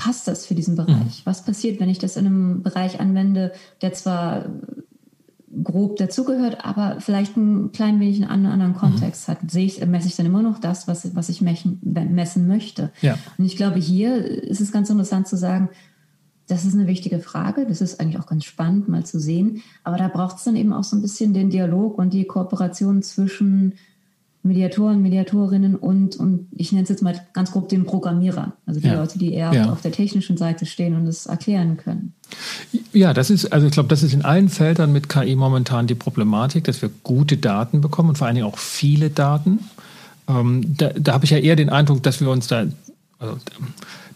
[0.00, 0.94] passt das für diesen Bereich?
[0.96, 1.22] Mhm.
[1.24, 4.46] Was passiert, wenn ich das in einem Bereich anwende, der zwar
[5.62, 9.32] grob dazugehört, aber vielleicht ein klein wenig einen anderen Kontext mhm.
[9.32, 9.50] hat?
[9.50, 12.90] Sehe ich, messe ich dann immer noch das, was, was ich messen möchte?
[13.02, 13.18] Ja.
[13.36, 15.68] Und ich glaube, hier ist es ganz interessant zu sagen,
[16.46, 17.66] das ist eine wichtige Frage.
[17.66, 19.62] Das ist eigentlich auch ganz spannend, mal zu sehen.
[19.84, 23.02] Aber da braucht es dann eben auch so ein bisschen den Dialog und die Kooperation
[23.02, 23.74] zwischen
[24.42, 28.86] Mediatoren, Mediatorinnen und, und ich nenne es jetzt mal ganz grob den Programmierer, also die
[28.86, 28.94] ja.
[28.94, 29.70] Leute, die eher ja.
[29.70, 32.14] auf der technischen Seite stehen und es erklären können.
[32.92, 35.94] Ja, das ist, also ich glaube, das ist in allen Feldern mit KI momentan die
[35.94, 39.60] Problematik, dass wir gute Daten bekommen und vor allen Dingen auch viele Daten.
[40.26, 42.64] Ähm, da, da habe ich ja eher den Eindruck, dass wir uns da,
[43.18, 43.38] also,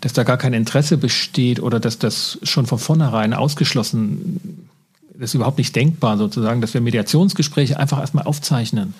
[0.00, 4.63] dass da gar kein Interesse besteht oder dass das schon von vornherein ausgeschlossen
[5.14, 8.94] das ist überhaupt nicht denkbar sozusagen, dass wir Mediationsgespräche einfach erstmal aufzeichnen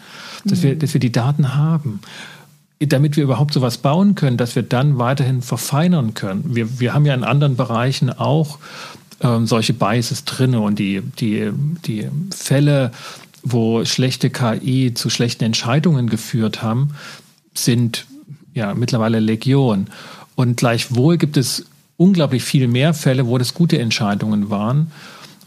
[0.45, 2.01] dass, wir, dass wir die Daten haben
[2.81, 6.55] damit wir überhaupt sowas bauen können, dass wir dann weiterhin verfeinern können.
[6.55, 8.59] Wir, wir haben ja in anderen Bereichen auch
[9.21, 11.51] ähm, solche Biases drin und die, die,
[11.87, 12.91] die Fälle,
[13.43, 16.91] wo schlechte KI zu schlechten Entscheidungen geführt haben,
[17.55, 18.07] sind
[18.55, 19.87] ja mittlerweile Legion.
[20.35, 24.91] Und gleichwohl gibt es unglaublich viel mehr Fälle, wo das gute Entscheidungen waren.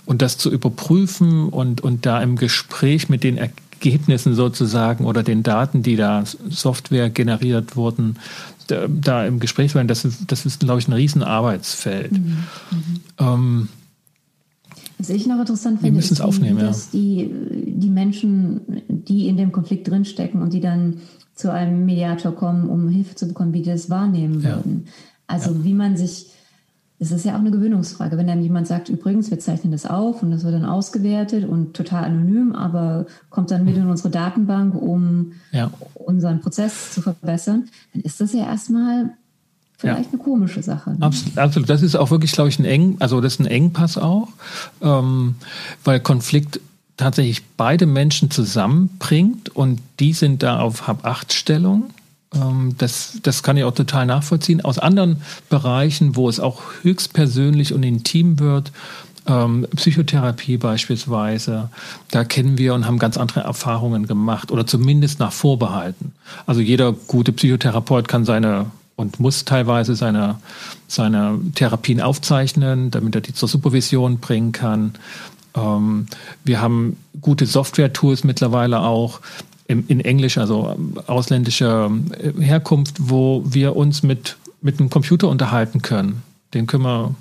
[0.08, 5.44] Und das zu überprüfen und, und da im Gespräch mit den Ergebnissen sozusagen oder den
[5.44, 8.16] Daten, die da Software generiert wurden,
[8.68, 9.88] da im Gespräch sein.
[9.88, 12.14] Das, das ist, glaube ich, ein Riesenarbeitsfeld.
[12.14, 12.20] Mhm.
[12.72, 13.00] Mhm.
[13.20, 13.70] Ähm,
[14.98, 19.88] was ich noch interessant finde, ist, aufnehmen, dass die, die Menschen, die in dem Konflikt
[19.88, 21.02] drinstecken und die dann
[21.36, 24.56] zu einem Mediator kommen, um Hilfe zu bekommen, wie die das wahrnehmen ja.
[24.56, 24.88] würden.
[25.28, 25.64] Also ja.
[25.64, 26.32] wie man sich,
[27.00, 30.24] es ist ja auch eine Gewöhnungsfrage, wenn dann jemand sagt, übrigens, wir zeichnen das auf
[30.24, 34.74] und das wird dann ausgewertet und total anonym, aber kommt dann mit in unsere Datenbank,
[34.74, 35.70] um ja.
[35.94, 39.12] unseren Prozess zu verbessern, dann ist das ja erstmal
[39.78, 40.14] vielleicht ja.
[40.14, 40.92] eine komische Sache.
[40.92, 40.98] Ne?
[41.02, 41.70] Absolut, absolut.
[41.70, 44.30] Das ist auch wirklich, glaube ich, ein Eng, also das ist ein Engpass auch,
[44.82, 45.36] ähm,
[45.84, 46.60] weil Konflikt
[46.98, 51.92] tatsächlich beide Menschen zusammenbringt und die sind da auf Hab-Acht-Stellung.
[52.34, 54.62] Ähm, das, das kann ich auch total nachvollziehen.
[54.62, 58.72] Aus anderen Bereichen, wo es auch höchstpersönlich und intim wird,
[59.28, 61.70] ähm, Psychotherapie beispielsweise,
[62.12, 66.14] da kennen wir und haben ganz andere Erfahrungen gemacht oder zumindest nach Vorbehalten.
[66.46, 70.40] Also jeder gute Psychotherapeut kann seine und muss teilweise seine,
[70.88, 74.96] seine Therapien aufzeichnen, damit er die zur Supervision bringen kann.
[75.56, 76.08] Ähm,
[76.44, 79.20] wir haben gute Software-Tools mittlerweile auch
[79.68, 86.24] in Englisch, also ausländischer äh, Herkunft, wo wir uns mit, mit einem Computer unterhalten können.
[86.54, 87.14] Den können wir,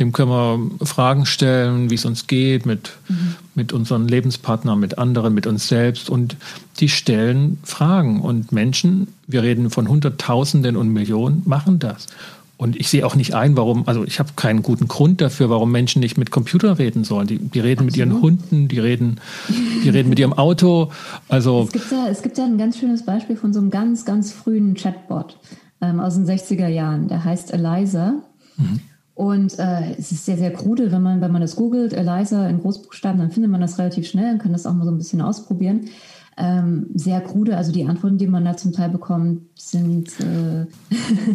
[0.00, 3.36] dem können wir Fragen stellen, wie es uns geht, mit, mhm.
[3.54, 6.10] mit unseren Lebenspartnern, mit anderen, mit uns selbst.
[6.10, 6.36] Und
[6.80, 8.20] die stellen Fragen.
[8.20, 12.08] Und Menschen, wir reden von Hunderttausenden und Millionen, machen das.
[12.56, 15.72] Und ich sehe auch nicht ein, warum, also ich habe keinen guten Grund dafür, warum
[15.72, 17.26] Menschen nicht mit Computer reden sollen.
[17.26, 17.86] Die, die reden Absolut.
[17.86, 19.20] mit ihren Hunden, die reden,
[19.82, 20.90] die reden mit ihrem Auto.
[21.28, 24.04] Also es gibt, ja, es gibt ja ein ganz schönes Beispiel von so einem ganz,
[24.04, 25.36] ganz frühen Chatbot
[25.80, 27.08] ähm, aus den 60er Jahren.
[27.08, 28.22] Der heißt Eliza.
[28.56, 28.80] Mhm.
[29.14, 32.60] Und äh, es ist sehr, sehr krude, wenn man, wenn man das googelt, Eliza in
[32.60, 35.20] Großbuchstaben, dann findet man das relativ schnell und kann das auch mal so ein bisschen
[35.20, 35.88] ausprobieren.
[36.36, 40.08] Ähm, sehr krude, also die Antworten, die man da zum Teil bekommt, sind.
[40.20, 40.66] Äh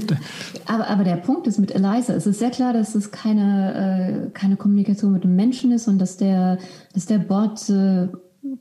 [0.66, 4.30] aber, aber der Punkt ist mit Eliza, es ist sehr klar, dass es keine, äh,
[4.32, 6.58] keine Kommunikation mit dem Menschen ist und dass der,
[6.93, 8.10] dass der Bot äh,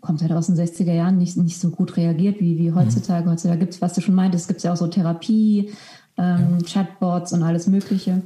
[0.01, 3.27] kommt halt aus den 60er Jahren nicht, nicht so gut reagiert wie, wie heutzutage.
[3.27, 3.33] Mhm.
[3.33, 5.71] Heutzutage gibt es, was du schon meintest, gibt es ja auch so Therapie,
[6.17, 6.67] ähm, ja.
[6.67, 8.23] Chatbots und alles Mögliche.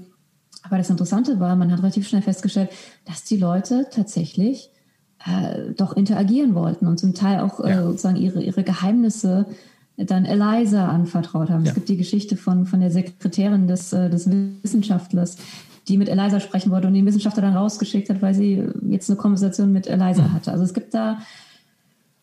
[0.62, 2.70] Aber das Interessante war, man hat relativ schnell festgestellt,
[3.04, 4.70] dass die Leute tatsächlich
[5.26, 7.82] äh, doch interagieren wollten und zum Teil auch äh, ja.
[7.82, 9.46] sozusagen ihre, ihre Geheimnisse
[9.96, 11.64] dann Eliza anvertraut haben.
[11.64, 11.70] Ja.
[11.70, 15.36] Es gibt die Geschichte von, von der Sekretärin des, äh, des Wissenschaftlers,
[15.88, 19.16] die mit Eliza sprechen wollte und den Wissenschaftler dann rausgeschickt hat, weil sie jetzt eine
[19.16, 20.32] Konversation mit Eliza mhm.
[20.32, 20.52] hatte.
[20.52, 21.18] Also es gibt da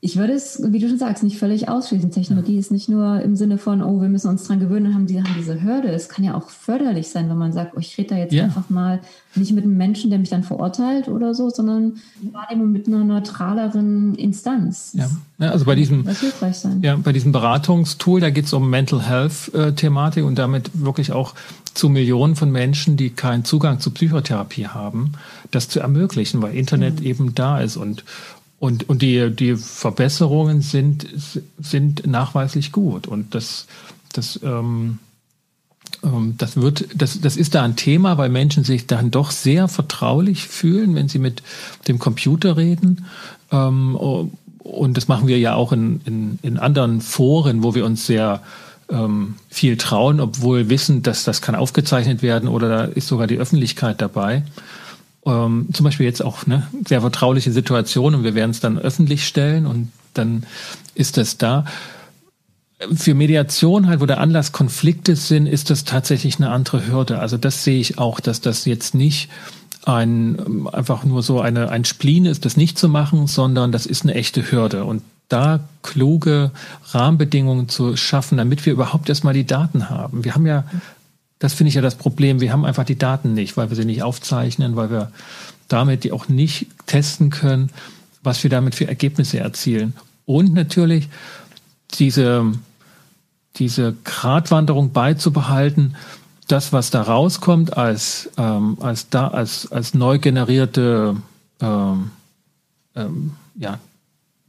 [0.01, 2.09] ich würde es, wie du schon sagst, nicht völlig ausschließen.
[2.09, 2.59] Technologie ja.
[2.59, 5.21] ist nicht nur im Sinne von, oh, wir müssen uns dran gewöhnen und haben, die,
[5.21, 5.89] haben diese Hürde.
[5.89, 8.45] Es kann ja auch förderlich sein, wenn man sagt, oh, ich rede da jetzt ja.
[8.45, 9.01] einfach mal
[9.35, 11.97] nicht mit einem Menschen, der mich dann verurteilt oder so, sondern
[12.31, 14.91] Wahrnehmung mit einer neutraleren Instanz.
[14.93, 16.79] Ja, ja also bei diesem, hilfreich sein.
[16.81, 21.35] Ja, bei diesem Beratungstool, da geht es um Mental Health-Thematik und damit wirklich auch
[21.73, 25.11] zu Millionen von Menschen, die keinen Zugang zu Psychotherapie haben,
[25.51, 27.05] das zu ermöglichen, weil Internet mhm.
[27.05, 28.05] eben da ist und
[28.59, 31.07] und, und die, die Verbesserungen sind,
[31.59, 33.07] sind nachweislich gut.
[33.07, 33.67] Und das,
[34.11, 34.99] das, ähm,
[36.03, 39.69] ähm, das wird, das, das ist da ein Thema, weil Menschen sich dann doch sehr
[39.69, 41.41] vertraulich fühlen, wenn sie mit
[41.87, 43.05] dem Computer reden.
[43.51, 48.05] Ähm, und das machen wir ja auch in, in, in anderen Foren, wo wir uns
[48.05, 48.43] sehr
[48.89, 53.37] ähm, viel trauen, obwohl wissen, dass das kann aufgezeichnet werden oder da ist sogar die
[53.37, 54.43] Öffentlichkeit dabei
[55.25, 59.27] ähm, zum Beispiel jetzt auch eine sehr vertrauliche Situation und wir werden es dann öffentlich
[59.27, 60.43] stellen und dann
[60.95, 61.65] ist das da.
[62.95, 67.19] Für Mediation halt, wo der Anlass Konflikte sind, ist das tatsächlich eine andere Hürde.
[67.19, 69.29] Also das sehe ich auch, dass das jetzt nicht
[69.85, 74.03] ein, einfach nur so eine, ein Spleen ist, das nicht zu machen, sondern das ist
[74.03, 74.85] eine echte Hürde.
[74.85, 76.51] Und da kluge
[76.91, 80.23] Rahmenbedingungen zu schaffen, damit wir überhaupt erstmal die Daten haben.
[80.23, 80.63] Wir haben ja
[81.39, 82.41] das finde ich ja das Problem.
[82.41, 85.11] Wir haben einfach die Daten nicht, weil wir sie nicht aufzeichnen, weil wir
[85.69, 87.71] damit die auch nicht testen können,
[88.21, 89.93] was wir damit für Ergebnisse erzielen.
[90.25, 91.07] Und natürlich
[91.91, 92.51] diese,
[93.55, 95.95] diese Gratwanderung beizubehalten,
[96.47, 101.15] das, was da rauskommt als, ähm, als, da, als, als neu generierte
[101.61, 102.11] ähm,
[102.95, 103.79] ähm, ja,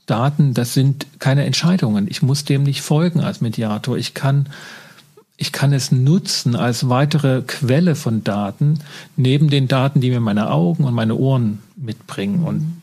[0.06, 2.08] Daten, das sind keine Entscheidungen.
[2.08, 3.96] Ich muss dem nicht folgen als Mediator.
[3.96, 4.48] Ich kann
[5.40, 8.78] ich kann es nutzen als weitere Quelle von Daten,
[9.16, 12.44] neben den Daten, die mir meine Augen und meine Ohren mitbringen.
[12.44, 12.82] Und,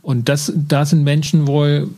[0.00, 1.90] und das, da sind Menschen wohl,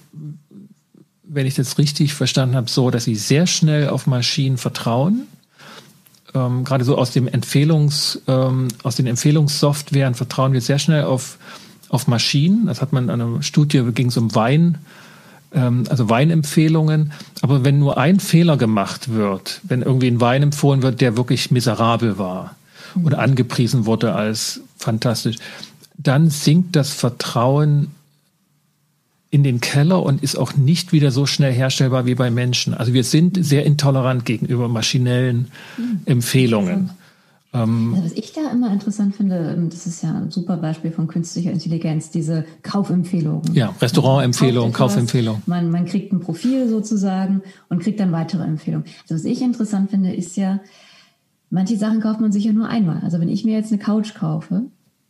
[1.22, 5.26] wenn ich das richtig verstanden habe, so, dass sie sehr schnell auf Maschinen vertrauen.
[6.32, 11.36] Ähm, gerade so aus dem Empfehlungs, ähm, aus den Empfehlungssoftwaren vertrauen wir sehr schnell auf,
[11.90, 12.66] auf Maschinen.
[12.66, 14.78] Das hat man in einer Studie, ging es um Wein,
[15.54, 17.12] ähm, also Weinempfehlungen.
[17.42, 21.50] Aber wenn nur ein Fehler gemacht wird, wenn irgendwie ein Wein empfohlen wird, der wirklich
[21.50, 22.56] miserabel war
[22.94, 23.06] mhm.
[23.06, 25.36] oder angepriesen wurde als fantastisch,
[25.96, 27.92] dann sinkt das Vertrauen
[29.30, 32.72] in den Keller und ist auch nicht wieder so schnell herstellbar wie bei Menschen.
[32.72, 36.00] Also wir sind sehr intolerant gegenüber maschinellen mhm.
[36.04, 36.90] Empfehlungen.
[37.54, 41.06] Ähm, was ich da immer interessant finde, ähm, das ist ja ein super Beispiel von
[41.06, 43.54] künstlicher Intelligenz, diese Kaufempfehlungen.
[43.54, 45.42] Ja, Restaurantempfehlungen, man Kaufempfehlungen.
[45.46, 48.86] Man, man kriegt ein Profil sozusagen und kriegt dann weitere Empfehlungen.
[49.02, 50.58] Also was ich interessant finde, ist ja,
[51.48, 53.00] manche Sachen kauft man sich ja nur einmal.
[53.04, 54.64] Also wenn ich mir jetzt eine Couch kaufe,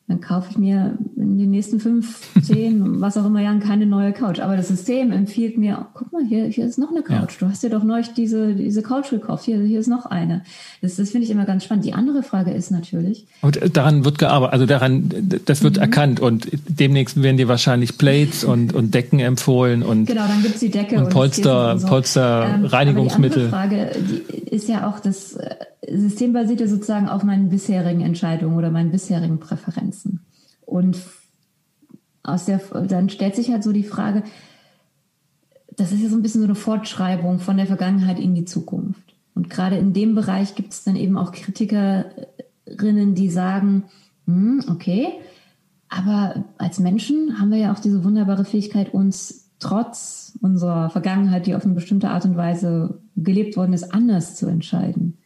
[0.07, 4.13] dann kaufe ich mir in den nächsten fünf, zehn, was auch immer Jahren keine neue
[4.13, 4.39] Couch.
[4.39, 7.41] Aber das System empfiehlt mir, guck mal, hier, hier ist noch eine Couch.
[7.41, 7.47] Ja.
[7.47, 9.45] Du hast dir doch neulich diese, diese Couch gekauft.
[9.45, 10.43] Hier, hier ist noch eine.
[10.83, 11.87] Das, das finde ich immer ganz spannend.
[11.87, 13.25] Die andere Frage ist natürlich.
[13.41, 15.09] Und daran wird gearbeitet, also daran,
[15.47, 15.83] das wird mhm.
[15.83, 20.05] erkannt und demnächst werden dir wahrscheinlich Plates und, und Decken empfohlen und.
[20.05, 21.87] Genau, dann gibt's die Decke und, und Polster, und so.
[21.87, 23.49] Polster, ähm, Reinigungsmittel.
[23.49, 25.39] Die andere Frage die ist ja auch das,
[25.91, 29.94] System basiert ja sozusagen auf meinen bisherigen Entscheidungen oder meinen bisherigen Präferenzen.
[30.67, 30.99] Und
[32.23, 34.23] aus der, dann stellt sich halt so die Frage,
[35.77, 39.15] das ist ja so ein bisschen so eine Fortschreibung von der Vergangenheit in die Zukunft.
[39.35, 43.85] Und gerade in dem Bereich gibt es dann eben auch Kritikerinnen, die sagen,
[44.27, 45.09] hm, okay,
[45.89, 51.55] aber als Menschen haben wir ja auch diese wunderbare Fähigkeit, uns trotz unserer Vergangenheit, die
[51.55, 55.19] auf eine bestimmte Art und Weise gelebt worden ist, anders zu entscheiden.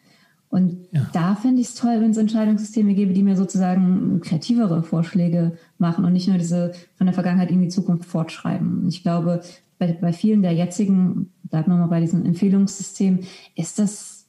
[0.50, 1.06] Und ja.
[1.12, 6.04] da fände ich es toll, wenn es Entscheidungssysteme gäbe, die mir sozusagen kreativere Vorschläge machen
[6.04, 8.86] und nicht nur diese von der Vergangenheit in die Zukunft fortschreiben.
[8.88, 9.42] Ich glaube,
[9.78, 13.20] bei, bei vielen der jetzigen, bleiben wir mal bei diesem Empfehlungssystem,
[13.56, 14.26] ist das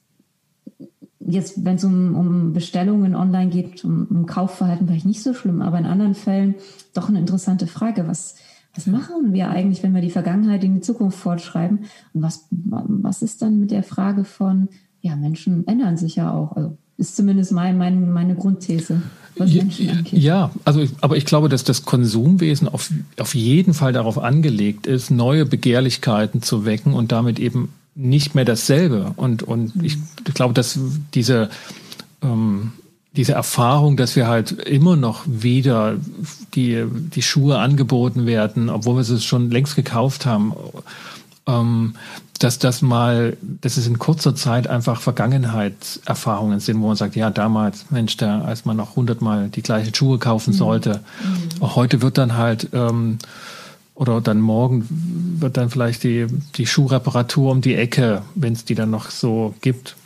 [1.20, 5.62] jetzt, wenn es um, um Bestellungen online geht, um, um Kaufverhalten vielleicht nicht so schlimm,
[5.62, 6.56] aber in anderen Fällen
[6.92, 8.06] doch eine interessante Frage.
[8.06, 8.36] Was,
[8.74, 11.80] was machen wir eigentlich, wenn wir die Vergangenheit in die Zukunft fortschreiben?
[12.12, 14.68] Und was, was ist dann mit der Frage von,
[15.02, 16.56] ja, Menschen ändern sich ja auch.
[16.56, 19.02] Also ist zumindest mein, mein, meine Grundthese.
[19.36, 19.64] Was ja,
[20.12, 25.10] ja, also aber ich glaube, dass das Konsumwesen auf, auf jeden Fall darauf angelegt ist,
[25.10, 29.12] neue Begehrlichkeiten zu wecken und damit eben nicht mehr dasselbe.
[29.16, 29.84] Und, und mhm.
[29.84, 29.96] ich
[30.34, 30.78] glaube, dass
[31.14, 31.48] diese,
[32.22, 32.72] ähm,
[33.16, 35.96] diese Erfahrung, dass wir halt immer noch wieder
[36.54, 40.52] die, die Schuhe angeboten werden, obwohl wir sie schon längst gekauft haben,
[41.46, 41.94] ähm,
[42.40, 47.30] dass das mal, dass es in kurzer Zeit einfach Vergangenheitserfahrungen sind, wo man sagt, ja,
[47.30, 50.56] damals, Mensch, da, als man noch hundertmal die gleichen Schuhe kaufen mhm.
[50.56, 51.00] sollte.
[51.60, 51.74] Mhm.
[51.76, 53.18] Heute wird dann halt, ähm,
[53.94, 54.86] oder dann morgen
[55.38, 59.54] wird dann vielleicht die, die Schuhreparatur um die Ecke, wenn es die dann noch so
[59.60, 59.96] gibt.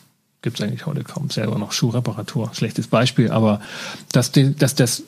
[0.42, 2.50] Gibt es eigentlich heute kaum selber noch Schuhreparatur.
[2.52, 3.60] Schlechtes Beispiel, aber
[4.10, 5.04] dass, die, dass das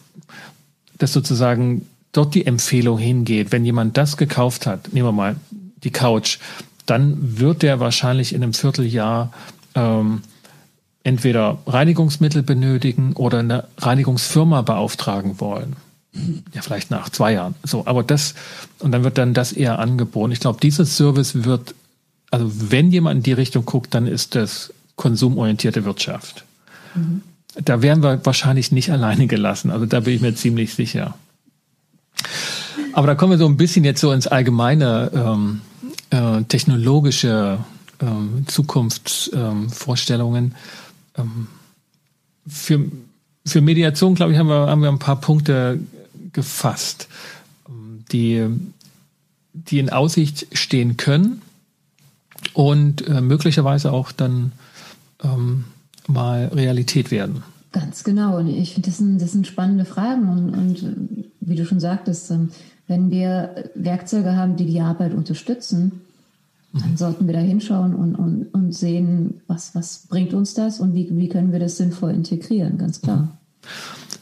[0.99, 5.37] dass sozusagen dort die Empfehlung hingeht, wenn jemand das gekauft hat, nehmen wir mal
[5.83, 6.39] die Couch,
[6.87, 9.33] dann wird der wahrscheinlich in einem Vierteljahr
[9.75, 10.23] ähm,
[11.03, 15.77] entweder Reinigungsmittel benötigen oder eine Reinigungsfirma beauftragen wollen.
[16.55, 17.55] Ja, vielleicht nach zwei Jahren.
[17.63, 18.35] So, aber das,
[18.79, 20.33] und dann wird dann das eher angeboten.
[20.33, 21.75] Ich glaube, dieser Service wird,
[22.31, 26.45] also wenn jemand in die Richtung guckt, dann ist das konsumorientierte Wirtschaft.
[26.95, 27.23] Mhm.
[27.63, 29.71] Da werden wir wahrscheinlich nicht alleine gelassen.
[29.71, 31.15] Also da bin ich mir ziemlich sicher.
[32.95, 35.61] Aber da kommen wir so ein bisschen jetzt so ins allgemeine ähm,
[36.11, 37.59] äh, technologische
[38.01, 40.55] äh, Zukunftsvorstellungen.
[41.17, 41.49] Ähm,
[42.47, 42.85] für,
[43.45, 45.81] für Mediation, glaube ich, haben wir, haben wir ein paar Punkte
[46.33, 47.09] gefasst,
[48.13, 48.47] die,
[49.53, 51.43] die in Aussicht stehen können
[52.53, 54.53] und äh, möglicherweise auch dann
[55.23, 55.65] ähm,
[56.07, 57.43] mal Realität werden.
[57.73, 58.39] Ganz genau.
[58.39, 60.29] Und ich finde, das sind, das sind spannende Fragen.
[60.29, 62.51] Und, und wie du schon sagtest, ähm,
[62.89, 66.03] wenn wir Werkzeuge haben, die die Arbeit unterstützen,
[66.73, 66.97] dann mhm.
[66.97, 71.09] sollten wir da hinschauen und, und, und sehen, was, was bringt uns das und wie,
[71.11, 73.17] wie können wir das sinnvoll integrieren, ganz klar.
[73.19, 73.29] Mhm.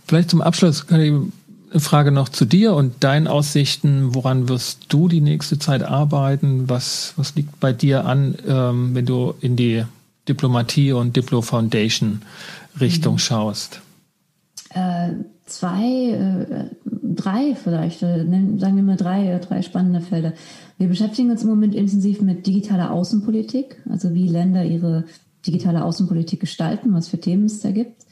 [0.07, 1.31] Vielleicht zum Abschluss eine
[1.77, 4.15] Frage noch zu dir und deinen Aussichten.
[4.15, 6.69] Woran wirst du die nächste Zeit arbeiten?
[6.69, 9.85] Was, was liegt bei dir an, ähm, wenn du in die
[10.29, 12.23] Diplomatie und Diplo Foundation
[12.81, 13.19] Richtung mhm.
[13.19, 13.81] schaust?
[14.71, 15.11] Äh,
[15.47, 16.84] zwei, äh,
[17.25, 18.25] drei vielleicht, äh,
[18.59, 20.33] sagen wir mal drei, äh, drei spannende Felder.
[20.79, 25.05] Wir beschäftigen uns im Moment intensiv mit digitaler Außenpolitik, also wie Länder ihre
[25.47, 28.05] digitale Außenpolitik gestalten, was für Themen es da gibt.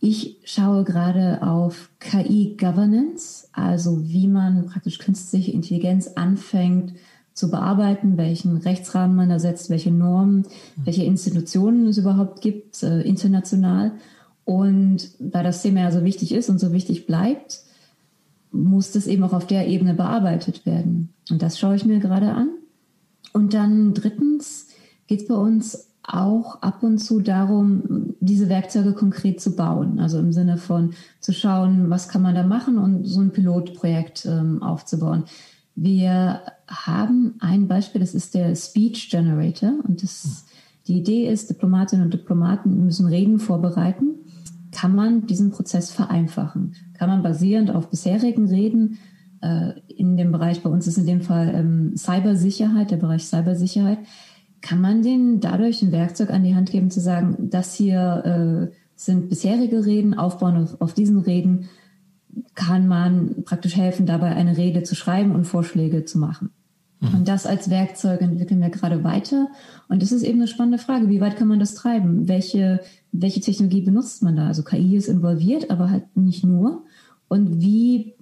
[0.00, 6.94] Ich schaue gerade auf KI-Governance, also wie man praktisch künstliche Intelligenz anfängt
[7.34, 10.44] zu bearbeiten, welchen Rechtsrahmen man da setzt, welche Normen,
[10.76, 13.92] welche Institutionen es überhaupt gibt, äh, international.
[14.44, 17.60] Und da das Thema ja so wichtig ist und so wichtig bleibt,
[18.52, 21.12] muss das eben auch auf der Ebene bearbeitet werden.
[21.30, 22.50] Und das schaue ich mir gerade an.
[23.32, 24.68] Und dann drittens
[25.06, 30.00] geht es bei uns auch ab und zu darum, diese Werkzeuge konkret zu bauen.
[30.00, 34.26] Also im Sinne von zu schauen, was kann man da machen und so ein Pilotprojekt
[34.26, 35.24] ähm, aufzubauen.
[35.74, 39.72] Wir haben ein Beispiel, das ist der Speech Generator.
[39.86, 40.44] Und das,
[40.86, 44.16] die Idee ist, Diplomatinnen und Diplomaten müssen Reden vorbereiten.
[44.72, 46.74] Kann man diesen Prozess vereinfachen?
[46.94, 48.98] Kann man basierend auf bisherigen Reden
[49.42, 53.98] äh, in dem Bereich, bei uns ist in dem Fall ähm, Cybersicherheit, der Bereich Cybersicherheit,
[54.62, 58.74] kann man denen dadurch ein Werkzeug an die Hand geben, zu sagen, das hier äh,
[58.94, 61.68] sind bisherige Reden, aufbauen auf, auf diesen Reden,
[62.54, 66.50] kann man praktisch helfen, dabei eine Rede zu schreiben und Vorschläge zu machen.
[67.02, 67.14] Mhm.
[67.14, 69.48] Und das als Werkzeug entwickeln wir gerade weiter.
[69.88, 71.08] Und das ist eben eine spannende Frage.
[71.08, 72.28] Wie weit kann man das treiben?
[72.28, 72.80] Welche,
[73.10, 74.46] welche Technologie benutzt man da?
[74.46, 76.84] Also KI ist involviert, aber halt nicht nur.
[77.28, 78.14] Und wie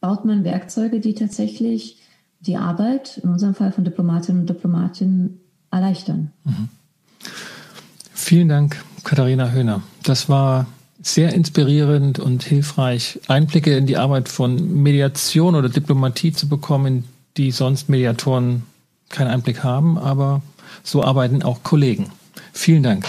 [0.00, 1.98] baut man Werkzeuge, die tatsächlich
[2.40, 6.32] die Arbeit, in unserem Fall von Diplomatinnen und Diplomatinnen, erleichtern.
[6.44, 6.68] Mhm.
[8.12, 9.82] Vielen Dank, Katharina Höhner.
[10.02, 10.66] Das war
[11.00, 17.04] sehr inspirierend und hilfreich, Einblicke in die Arbeit von Mediation oder Diplomatie zu bekommen,
[17.36, 18.62] die sonst Mediatoren
[19.08, 20.42] keinen Einblick haben, aber
[20.82, 22.10] so arbeiten auch Kollegen.
[22.52, 23.06] Vielen Dank.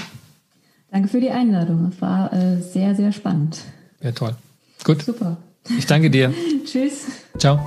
[0.92, 1.92] Danke für die Einladung.
[1.94, 3.60] Es war äh, sehr, sehr spannend.
[4.02, 4.36] Ja, toll.
[4.84, 5.04] Gut.
[5.04, 5.38] Super.
[5.78, 6.34] Ich danke dir.
[6.66, 7.06] Tschüss.
[7.38, 7.60] Ciao.